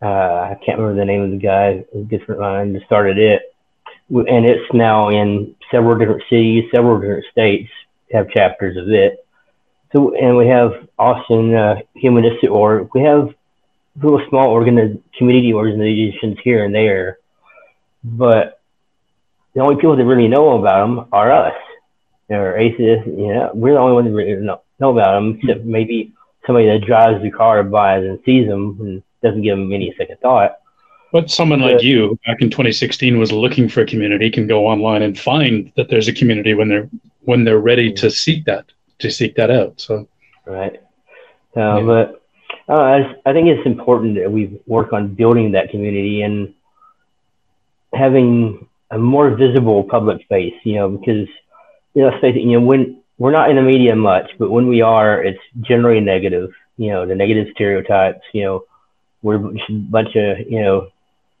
[0.00, 3.54] Uh, I can't remember the name of the guy, different line that started it,
[4.10, 7.70] and it's now in several different cities, several different states
[8.12, 9.24] have chapters of it.
[9.92, 12.90] So, and we have Austin uh, Humanistic Org.
[12.94, 13.34] We have
[14.00, 17.18] little small organi- community organizations here and there,
[18.04, 18.60] but
[19.54, 21.54] the only people that really know about them are us.
[22.28, 23.06] They're atheists.
[23.06, 26.12] You know, we're the only ones that really know know about them, except maybe
[26.46, 30.18] somebody that drives the car by and sees them and doesn't give them any second
[30.20, 30.58] thought.
[31.12, 35.02] But someone like you back in 2016 was looking for a community can go online
[35.02, 36.88] and find that there's a community when they're
[37.22, 38.66] when they're ready to seek that
[38.98, 39.80] to seek that out.
[39.80, 40.06] So
[40.44, 40.82] right,
[41.56, 41.80] uh, yeah.
[41.80, 42.22] but
[42.68, 46.54] uh, I, I think it's important that we work on building that community and
[47.94, 50.54] having a more visible public face.
[50.64, 51.26] You know, because
[51.94, 55.22] you know, you know when we're not in the media much, but when we are,
[55.22, 56.50] it's generally negative.
[56.76, 58.20] You know, the negative stereotypes.
[58.32, 58.64] You know,
[59.22, 60.88] we're a bunch of you know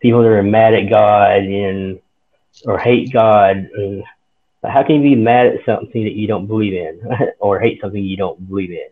[0.00, 2.00] people that are mad at God and
[2.64, 3.70] or hate God.
[3.74, 4.02] And
[4.64, 7.00] how can you be mad at something that you don't believe in,
[7.38, 8.88] or hate something you don't believe in?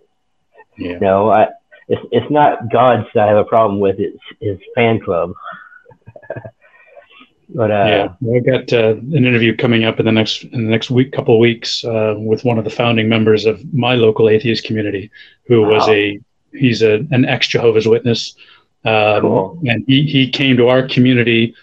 [0.78, 0.98] Yeah.
[0.98, 1.48] No, I.
[1.88, 3.96] It's it's not God's that I have a problem with.
[3.98, 5.32] It's his fan club.
[7.48, 10.70] But uh, yeah, I got uh, an interview coming up in the next in the
[10.70, 14.28] next week, couple of weeks, uh, with one of the founding members of my local
[14.28, 15.10] atheist community,
[15.46, 15.74] who wow.
[15.74, 16.18] was a
[16.52, 18.34] he's a an ex Jehovah's Witness,
[18.84, 19.62] um, cool.
[19.66, 21.54] and he he came to our community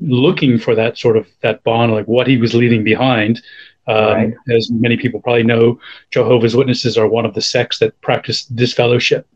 [0.00, 3.42] looking for that sort of that bond, like what he was leaving behind.
[3.88, 4.34] Um, right.
[4.50, 5.78] As many people probably know,
[6.10, 9.26] Jehovah's Witnesses are one of the sects that practice disfellowship.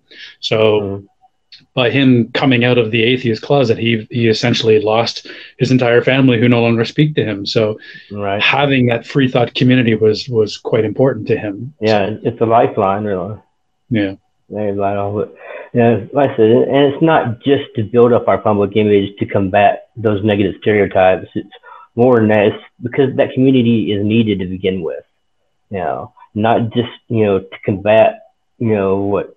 [0.40, 1.06] So mm
[1.74, 5.26] by him coming out of the atheist closet, he he essentially lost
[5.58, 7.46] his entire family who no longer speak to him.
[7.46, 7.78] So
[8.10, 8.42] right.
[8.42, 11.74] having that free thought community was was quite important to him.
[11.80, 13.38] Yeah, so, it's a lifeline, really.
[13.90, 14.14] Yeah.
[14.48, 15.30] Very vital.
[15.72, 19.26] Yeah, like I said, and it's not just to build up our public image to
[19.26, 21.28] combat those negative stereotypes.
[21.34, 21.48] It's
[21.94, 22.46] more than that.
[22.46, 25.04] It's because that community is needed to begin with.
[25.70, 28.22] You know, not just you know to combat
[28.60, 29.36] you know what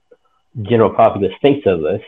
[0.61, 2.01] general populace thinks of us,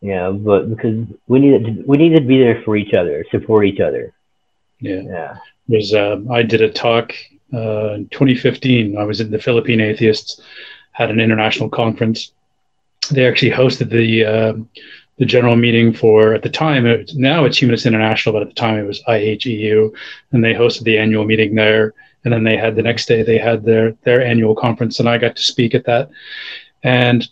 [0.00, 3.66] yeah, but because we need to, we needed to be there for each other, support
[3.66, 4.12] each other.
[4.80, 5.00] Yeah.
[5.00, 5.36] Yeah.
[5.66, 7.12] There's uh, I did a talk
[7.52, 8.96] uh, in 2015.
[8.96, 10.40] I was in the Philippine Atheists,
[10.92, 12.32] had an international conference.
[13.10, 14.52] They actually hosted the uh,
[15.18, 18.54] the general meeting for at the time it, now it's Humanist International, but at the
[18.54, 19.92] time it was IHEU,
[20.32, 21.94] and they hosted the annual meeting there.
[22.24, 25.18] And then they had the next day they had their their annual conference, and I
[25.18, 26.10] got to speak at that.
[26.84, 27.28] And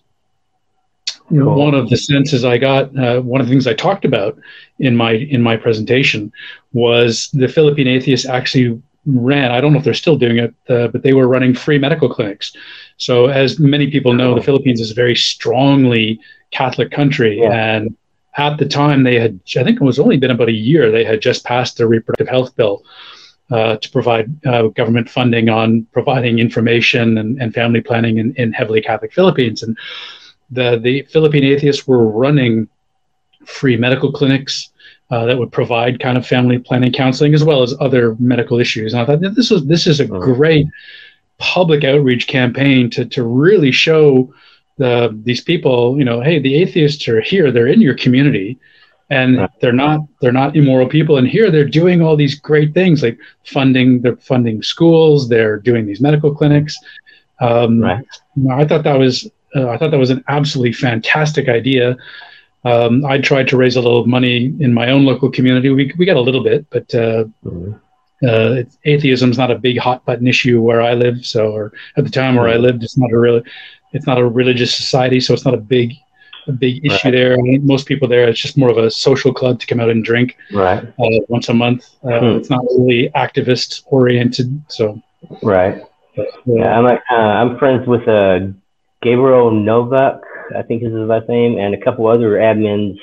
[1.29, 1.57] Cool.
[1.57, 4.39] One of the senses I got, uh, one of the things I talked about
[4.79, 6.33] in my in my presentation
[6.73, 9.51] was the Philippine atheists actually ran.
[9.51, 12.09] I don't know if they're still doing it, uh, but they were running free medical
[12.09, 12.53] clinics.
[12.99, 16.21] So, as many people know, the Philippines is a very strongly
[16.53, 17.77] Catholic country, yeah.
[17.77, 17.97] and
[18.37, 21.05] at the time they had, I think it was only been about a year, they
[21.05, 22.85] had just passed the reproductive health bill.
[23.49, 28.53] Uh, to provide uh, government funding on providing information and, and family planning in, in
[28.53, 29.63] heavily Catholic Philippines.
[29.63, 29.79] And
[30.51, 32.69] the, the Philippine atheists were running
[33.45, 34.71] free medical clinics
[35.11, 38.93] uh, that would provide kind of family planning counseling as well as other medical issues.
[38.93, 40.67] And I thought this was this is a great
[41.39, 44.33] public outreach campaign to to really show
[44.79, 48.59] the these people, you know, hey, the atheists are here, they're in your community,
[49.11, 51.19] and they're not they're not immoral people.
[51.19, 55.87] And here they're doing all these great things like funding they're funding schools, they're doing
[55.87, 56.77] these medical clinics.
[57.41, 58.05] Um, right.
[58.51, 61.97] I thought that was uh, I thought that was an absolutely fantastic idea.
[62.65, 65.71] Um, I tried to raise a little money in my own local community.
[65.71, 67.73] We, we got a little bit, but uh, mm-hmm.
[68.29, 71.25] uh, atheism is not a big hot button issue where I live.
[71.25, 73.43] So, or at the time where I lived, it's not a really,
[73.93, 75.93] it's not a religious society, so it's not a big,
[76.49, 77.13] a big issue right.
[77.13, 77.33] there.
[77.35, 79.91] I mean, most people there, it's just more of a social club to come out
[79.91, 80.83] and drink right.
[80.83, 81.95] uh, once a month.
[82.03, 82.27] Uh, hmm.
[82.39, 84.61] It's not really activist oriented.
[84.69, 85.01] So,
[85.43, 85.83] right.
[86.17, 88.41] But, yeah, I'm like, uh, I'm friends with uh,
[89.03, 90.21] Gabriel Novak,
[90.57, 92.97] I think is his last name, and a couple other admins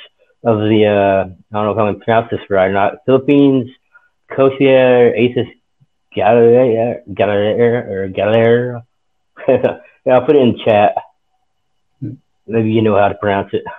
[0.44, 3.06] of the, uh, I don't know if I'm going to pronounce this right or not,
[3.06, 3.70] Philippines,
[4.36, 5.48] Kosier, Aces
[6.14, 8.82] Galer, Galer, or Galer.
[9.48, 10.96] yeah, I'll put it in chat.
[12.46, 13.64] Maybe you know how to pronounce it.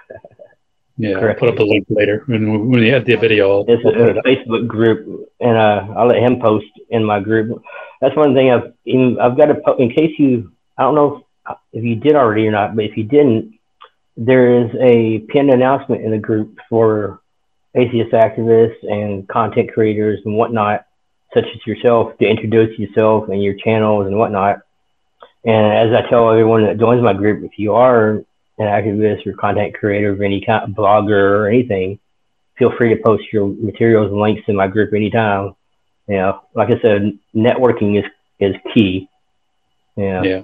[0.97, 3.65] Yeah, I'll put up a link later when when you have the video.
[3.67, 7.61] It's a, a Facebook group, and uh, I'll let him post in my group.
[8.01, 8.73] That's one thing I've
[9.21, 11.27] I've got to po- in case you I don't know
[11.73, 13.59] if you did already or not, but if you didn't,
[14.17, 17.21] there is a pinned announcement in the group for
[17.75, 20.87] atheist activists and content creators and whatnot,
[21.33, 24.61] such as yourself, to introduce yourself and your channels and whatnot.
[25.45, 28.27] And as I tell everyone that joins my group, if you are an
[28.61, 31.99] activist or content creator of any kind of blogger or anything,
[32.57, 35.55] feel free to post your materials and links in my group anytime.
[36.09, 38.05] You know, like I said, networking is
[38.39, 39.09] is key.
[39.97, 40.43] Yeah.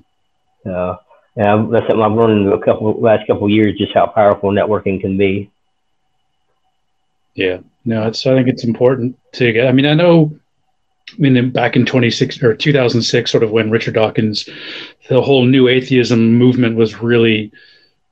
[0.66, 0.96] Uh,
[1.36, 5.00] and that's something I've learned in the couple last couple years, just how powerful networking
[5.00, 5.50] can be.
[7.34, 8.26] Yeah, no, it's.
[8.26, 9.68] I think it's important to get.
[9.68, 10.36] I mean, I know.
[11.12, 14.48] I mean, back in 26 or 2006, sort of when Richard Dawkins,
[15.08, 17.52] the whole new atheism movement was really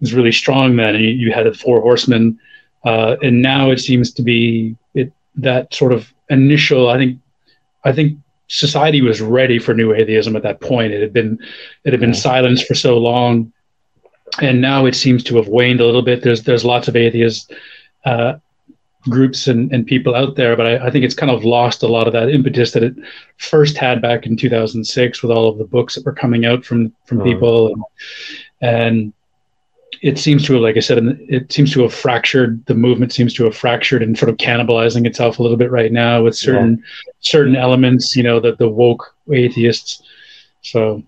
[0.00, 2.38] was really strong then, and you, you had the Four Horsemen,
[2.84, 6.88] uh, and now it seems to be it that sort of initial.
[6.88, 7.20] I think,
[7.84, 10.92] I think society was ready for new atheism at that point.
[10.92, 11.38] It had been
[11.84, 13.52] it had been silenced for so long,
[14.40, 16.22] and now it seems to have waned a little bit.
[16.22, 17.52] There's there's lots of atheist
[18.04, 18.38] uh,
[19.08, 21.88] groups and, and people out there, but I, I, think it's kind of lost a
[21.88, 22.94] lot of that impetus that it
[23.36, 26.92] first had back in 2006 with all of the books that were coming out from
[27.06, 27.30] from uh-huh.
[27.30, 27.84] people and,
[28.60, 29.12] and
[30.02, 32.64] it seems to have, like I said, it seems to have fractured.
[32.66, 35.92] The movement seems to have fractured and sort of cannibalizing itself a little bit right
[35.92, 37.12] now with certain yeah.
[37.20, 38.16] certain elements.
[38.16, 40.02] You know, the the woke atheists.
[40.62, 41.02] So,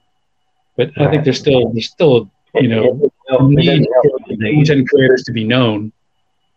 [0.77, 0.91] but.
[0.99, 3.11] I think there's still there's still you know
[3.43, 3.87] need
[4.29, 5.93] content creators to be known.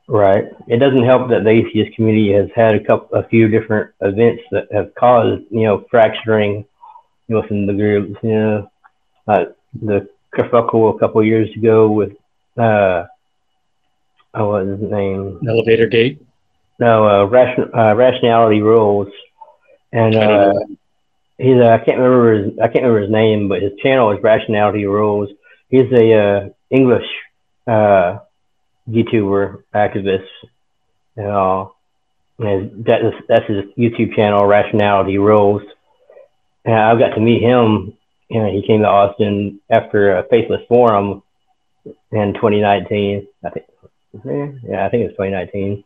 [0.07, 0.45] Right.
[0.67, 4.43] It doesn't help that the atheist community has had a couple, a few different events
[4.51, 6.65] that have caused you know fracturing
[7.27, 8.17] within the groups.
[8.23, 8.71] You know,
[9.27, 9.45] uh,
[9.81, 12.13] the kerfuffle a couple of years ago with
[12.57, 13.05] uh,
[14.33, 15.39] oh, what was his name?
[15.47, 16.21] Elevator Gate.
[16.79, 19.09] No, uh, ration, uh, rationality rules,
[19.91, 20.53] and uh,
[21.37, 24.21] he's uh, I can't remember his I can't remember his name, but his channel is
[24.23, 25.29] Rationality Rules.
[25.69, 27.05] He's a uh, English
[27.67, 28.19] uh,
[28.89, 30.27] YouTuber activist,
[31.15, 31.75] and all.
[32.39, 35.61] And that is, that's his YouTube channel, Rationality Rules.
[36.65, 37.93] And I got to meet him.
[38.29, 41.22] You know, he came to Austin after a Faithless Forum
[42.13, 43.27] in 2019.
[43.43, 43.65] I think,
[44.13, 45.83] yeah, I think it was 2019.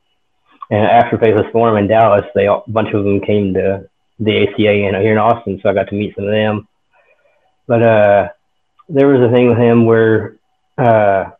[0.69, 4.69] And after Faithless Forum in Dallas, they a bunch of them came to the ACA
[4.69, 6.67] and here in Austin, so I got to meet some of them.
[7.67, 8.29] But uh,
[8.89, 10.37] there was a thing with him where
[10.77, 11.31] uh,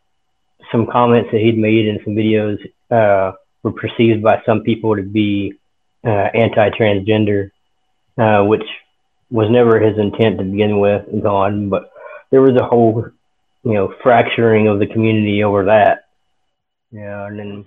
[0.72, 2.58] some comments that he'd made in some videos
[2.90, 5.54] uh, were perceived by some people to be
[6.04, 7.50] uh, anti-transgender,
[8.16, 8.64] uh, which
[9.30, 11.68] was never his intent to begin with and so on.
[11.68, 11.90] But
[12.30, 13.10] there was a whole
[13.68, 16.06] you know, fracturing of the community over that.
[16.90, 17.66] Yeah, and then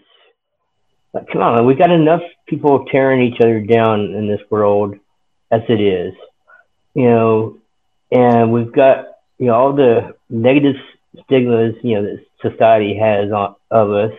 [1.14, 4.96] like, come on, we got enough people tearing each other down in this world
[5.52, 6.16] as it is,
[6.96, 7.60] you know,
[8.12, 10.76] and we've got you know all the negative
[11.24, 14.14] stigmas you know that society has on of us,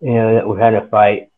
[0.00, 1.28] you know that we're having to fight.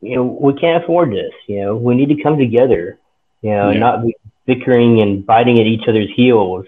[0.00, 1.32] You know, we can't afford this.
[1.48, 2.98] You know, we need to come together.
[3.42, 3.80] You know, Yeah.
[3.80, 4.14] not be
[4.46, 6.66] bickering and biting at each other's heels.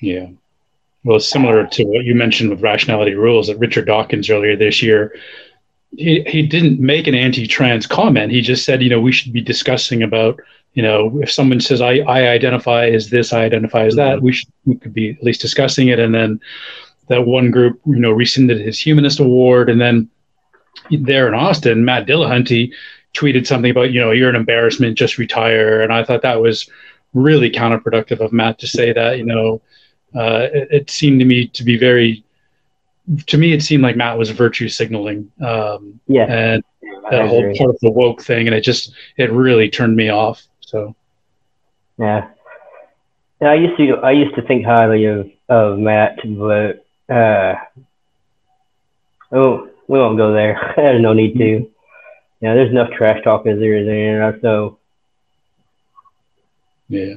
[0.00, 0.28] Yeah.
[1.02, 5.14] Well, similar to what you mentioned with rationality rules that Richard Dawkins earlier this year.
[5.96, 8.32] He, he didn't make an anti-trans comment.
[8.32, 10.38] He just said, you know, we should be discussing about,
[10.74, 14.32] you know, if someone says I, I identify as this, I identify as that, we
[14.32, 15.98] should we could be at least discussing it.
[15.98, 16.38] And then
[17.08, 19.68] that one group, you know, rescinded his humanist award.
[19.68, 20.08] And then
[20.90, 22.72] there in Austin, Matt Dillahunty
[23.14, 25.80] tweeted something about, you know, you're an embarrassment, just retire.
[25.80, 26.70] And I thought that was
[27.14, 29.60] really counterproductive of Matt to say that, you know,
[30.14, 32.24] uh, it, it seemed to me to be very,
[33.26, 36.62] to me, it seemed like Matt was virtue signaling, um, Yeah, and
[37.12, 37.58] I that whole agree.
[37.58, 40.42] part of the woke thing, and it just it really turned me off.
[40.60, 40.94] So
[41.98, 42.28] Yeah.
[43.40, 47.54] Yeah, I used to I used to think highly of, of Matt, but uh
[49.32, 50.72] oh we won't go there.
[50.76, 51.70] There's no need to.
[52.40, 54.38] Yeah, there's enough trash talk as there is there.
[54.40, 54.78] So
[56.88, 57.14] yeah,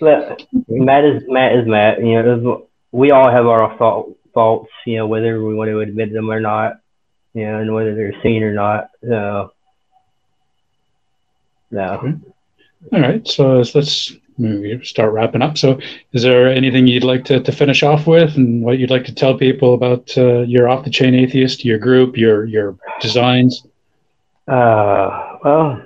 [0.00, 1.98] but Matt is Matt is Matt.
[2.00, 4.70] You know, we all have our fault, faults.
[4.86, 6.80] You know, whether we want to admit them or not.
[7.34, 8.90] You know, and whether they're seen or not.
[9.02, 9.52] So
[11.70, 12.18] no.
[12.92, 13.26] all right.
[13.28, 14.16] So let's-
[14.82, 15.58] start wrapping up.
[15.58, 15.78] So,
[16.12, 19.14] is there anything you'd like to, to finish off with, and what you'd like to
[19.14, 23.66] tell people about uh, your off the chain atheist, your group, your your designs?
[24.48, 25.82] Uh, well,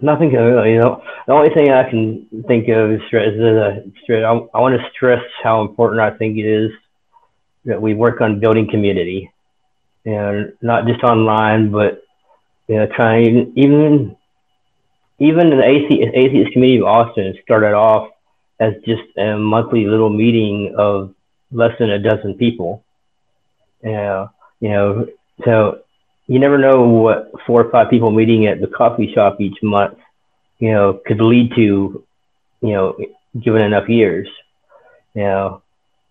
[0.00, 0.30] nothing.
[0.30, 3.28] can- You know, the only thing I can think of is stress.
[3.38, 4.22] I,
[4.54, 6.70] I want to stress how important I think it is
[7.64, 9.30] that we work on building community,
[10.04, 12.02] and not just online, but
[12.68, 14.16] you know, trying even
[15.18, 18.10] even the atheist, atheist community of Austin started off
[18.60, 21.14] as just a monthly little meeting of
[21.52, 22.84] less than a dozen people.
[23.82, 24.28] Yeah,
[24.60, 25.06] you know,
[25.44, 25.80] so
[26.26, 29.98] you never know what four or five people meeting at the coffee shop each month,
[30.58, 32.04] you know, could lead to,
[32.62, 32.96] you know,
[33.38, 34.28] given enough years,
[35.14, 35.62] you know.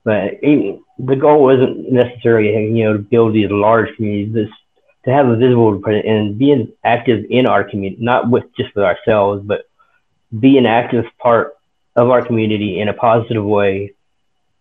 [0.04, 4.34] But it, the goal wasn't necessarily, you know, to build these large communities.
[4.34, 4.50] This
[5.06, 8.86] to have a visible presence and being active in our community, not with just with
[8.86, 9.66] ourselves, but
[10.38, 11.58] be an active part
[11.96, 13.94] of our community in a positive way.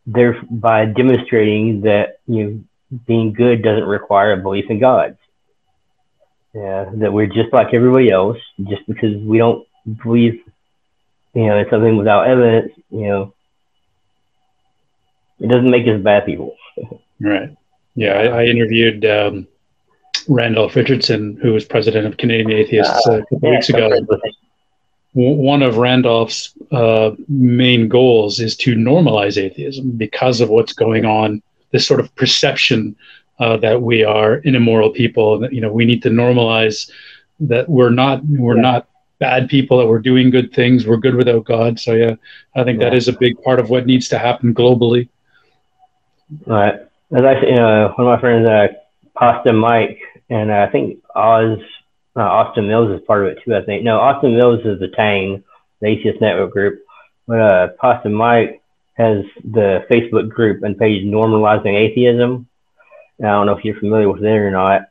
[0.06, 2.64] Thereby demonstrating that you know,
[3.06, 5.16] being good doesn't require a belief in God.
[6.54, 8.38] Yeah, that we're just like everybody else,
[8.68, 9.66] just because we don't
[10.02, 10.40] believe,
[11.34, 13.34] you know, in something without evidence, you know,
[15.40, 16.56] it doesn't make us bad people.
[17.20, 17.50] Right.
[17.94, 19.46] Yeah, I, I interviewed um,
[20.28, 23.88] Randolph Richardson, who was president of Canadian Atheists uh, a couple Yeah, weeks ago.
[23.88, 24.32] friends with him.
[25.14, 31.04] W- One of Randolph's uh, main goals is to normalize atheism because of what's going
[31.04, 31.40] on.
[31.70, 32.96] This sort of perception
[33.42, 36.78] uh, that we are an immoral people, that you know we need to normalize
[37.52, 38.70] that we're not we're Yeah.
[38.70, 38.82] not
[39.18, 41.72] bad people, that we're doing good things, we're good without God.
[41.84, 42.14] So yeah,
[42.58, 43.00] I think that Yeah.
[43.00, 45.02] is a big part of what needs to happen globally.
[46.46, 46.76] Right.
[47.16, 48.68] As I, you know, one of my friends, uh,
[49.14, 50.84] Pasta Mike, and uh, I think
[51.14, 51.58] Oz,
[52.16, 53.54] uh, Austin Mills is part of it too.
[53.54, 55.44] I think no, Austin Mills is the Tang,
[55.80, 56.74] the Atheist Network group,
[57.28, 58.62] but uh, Pasta Mike
[58.94, 59.24] has
[59.58, 62.46] the Facebook group and page Normalizing Atheism.
[63.22, 64.82] I don't know if you're familiar with it or not,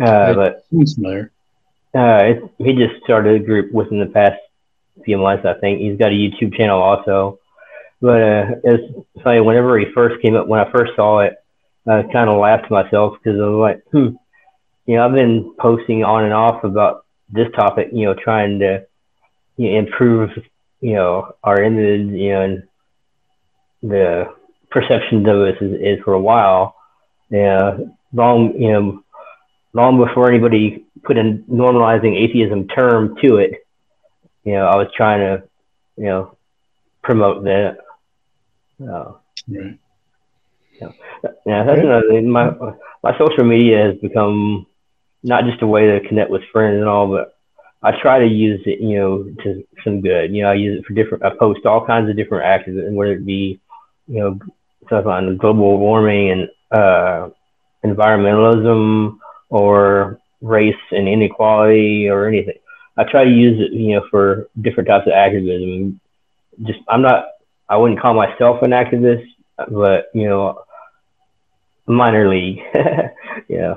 [0.00, 1.32] uh, but Sounds familiar.
[1.94, 4.40] uh, he just started a group within the past
[5.04, 5.80] few months, I think.
[5.80, 7.38] He's got a YouTube channel also.
[8.00, 11.34] But uh, it's funny, whenever he first came up, when I first saw it,
[11.86, 14.14] I kind of laughed to myself because I was like, hmm,
[14.86, 18.86] you know, I've been posting on and off about this topic, you know, trying to
[19.56, 20.30] you know, improve,
[20.80, 22.62] you know, our image, you know, and
[23.82, 24.34] the
[24.70, 26.76] perceptions of us is, is for a while.
[27.32, 27.78] Yeah,
[28.12, 29.04] long, you know,
[29.74, 33.52] long before anybody put a normalizing atheism term to it,
[34.44, 35.44] you know, I was trying to,
[35.96, 36.38] you know,
[37.02, 37.78] promote that.
[38.82, 39.14] Uh,
[39.48, 39.78] Right.
[40.80, 40.88] yeah,
[41.46, 41.86] yeah that's Okay.
[41.86, 42.28] another thing.
[42.30, 42.50] My
[43.02, 44.66] my social media has become
[45.22, 47.34] not just a way to connect with friends and all, but
[47.82, 50.34] I try to use it, you know, to some good.
[50.34, 51.24] You know, I use it for different.
[51.24, 53.60] I post all kinds of different activities, and whether it be,
[54.08, 54.38] you know,
[54.86, 57.30] stuff on global warming and uh,
[57.84, 59.18] environmentalism
[59.50, 62.58] or race and inequality or anything.
[62.96, 66.00] I try to use it, you know, for different types of activism.
[66.62, 67.26] Just I'm not.
[67.68, 70.62] I wouldn't call myself an activist, but you know,
[71.86, 72.60] minor league.
[73.48, 73.74] yeah.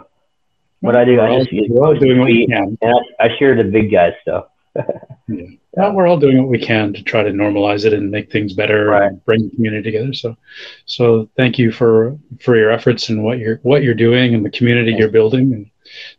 [0.81, 2.77] What I do, I just use we're doing what we can.
[2.81, 4.47] and I, I share the big guy stuff.
[5.75, 8.53] Well, we're all doing what we can to try to normalize it and make things
[8.53, 9.07] better Right.
[9.07, 10.13] and bring the community together.
[10.13, 10.37] So,
[10.85, 14.49] so thank you for for your efforts and what you're what you're doing and the
[14.49, 14.99] community Yeah.
[14.99, 15.53] you're building.
[15.53, 15.65] And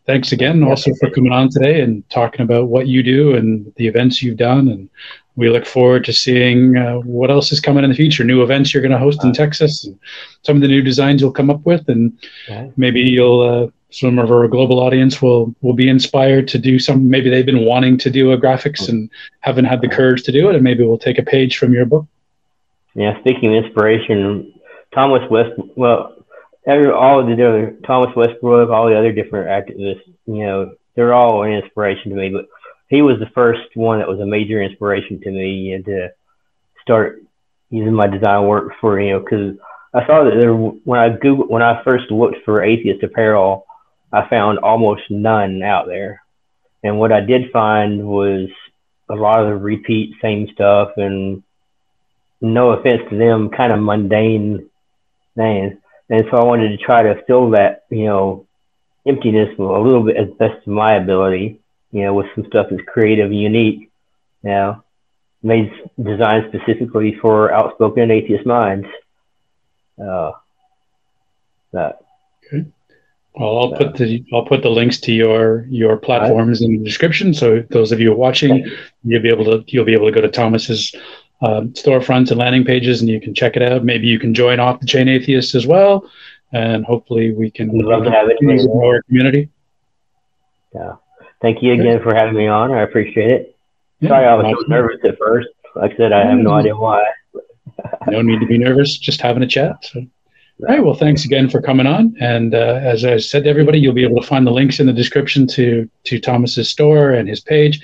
[0.05, 0.67] thanks again Yeah.
[0.69, 4.37] also for coming on today and talking about what you do and the events you've
[4.37, 4.67] done.
[4.69, 4.89] And
[5.35, 8.73] we look forward to seeing uh, what else is coming in the future, new events
[8.73, 9.97] you're going to host in Texas, and
[10.43, 12.11] some of the new designs you'll come up with, and
[12.75, 13.41] maybe you'll.
[13.41, 17.09] Uh, some of our global audience will will be inspired to do some.
[17.09, 19.09] Maybe they've been wanting to do a graphics and
[19.39, 21.85] haven't had the courage to do it, and maybe we'll take a page from your
[21.85, 22.05] book.
[22.95, 24.53] Yeah, speaking of inspiration,
[24.93, 26.15] Thomas West, well,
[26.65, 31.13] every, all of the other, Thomas Westbrook, all the other different activists, you know, they're
[31.13, 32.47] all an inspiration to me, but
[32.89, 36.09] he was the first one that was a major inspiration to me to
[36.81, 37.21] start
[37.69, 39.55] using my design work for, you know, because
[39.93, 43.66] I saw that there, when I Googled, when I first looked for atheist apparel,
[44.11, 46.21] I found almost none out there.
[46.83, 48.49] And what I did find was
[49.09, 51.43] a lot of the repeat same stuff and
[52.39, 54.69] no offense to them, kind of mundane
[55.35, 55.73] things.
[56.09, 58.45] And so I wanted to try to fill that, you know,
[59.05, 61.59] emptiness a little bit as best of my ability,
[61.91, 63.91] you know, with some stuff that's creative and unique.
[64.43, 64.83] You know,
[65.43, 68.87] made designed specifically for outspoken atheist minds.
[70.01, 70.31] Uh,
[71.73, 72.01] that
[73.39, 77.33] Well, I'll put the I'll put the links to your your platforms in the description.
[77.33, 78.65] So those of you watching,
[79.03, 80.93] you'll be able to you'll be able to go to Thomas's
[81.41, 83.83] um, storefronts and landing pages, and you can check it out.
[83.83, 86.09] Maybe you can join off the chain atheists as well,
[86.51, 88.37] and hopefully we can love to have it.
[88.39, 89.49] continue grow our community.
[90.73, 90.93] yeah.
[91.39, 92.71] Thank you again for having me on.
[92.71, 93.55] I appreciate it.
[93.99, 94.69] Yeah, Sorry, I was so awesome.
[94.69, 95.47] nervous at first.
[95.75, 96.59] Like I said, I have no Mm.
[96.59, 97.05] idea why.
[98.07, 99.85] no need to be nervous, just having a chat.
[99.85, 100.01] So,
[100.61, 100.83] all right.
[100.83, 102.15] Well, thanks again for coming on.
[102.19, 104.87] And uh, as I said to everybody, you'll be able to find the links in
[104.87, 107.79] the description to to Thomas's store and his page.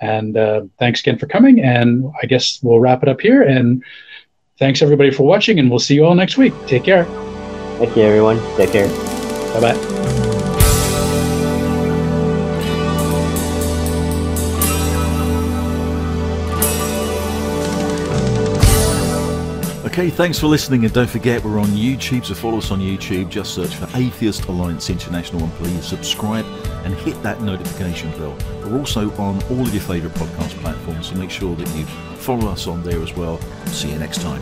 [0.00, 1.60] And uh, thanks again for coming.
[1.60, 3.42] And I guess we'll wrap it up here.
[3.42, 3.82] And
[4.58, 5.58] thanks everybody for watching.
[5.58, 6.52] And we'll see you all next week.
[6.66, 7.04] Take care.
[7.78, 8.38] Thank you, everyone.
[8.56, 8.88] Take care.
[9.54, 9.89] Bye bye.
[19.90, 23.28] Okay, thanks for listening, and don't forget we're on YouTube, so follow us on YouTube.
[23.28, 26.46] Just search for Atheist Alliance International and please subscribe
[26.84, 28.38] and hit that notification bell.
[28.62, 31.84] We're also on all of your favourite podcast platforms, so make sure that you
[32.14, 33.40] follow us on there as well.
[33.66, 34.40] See you next time.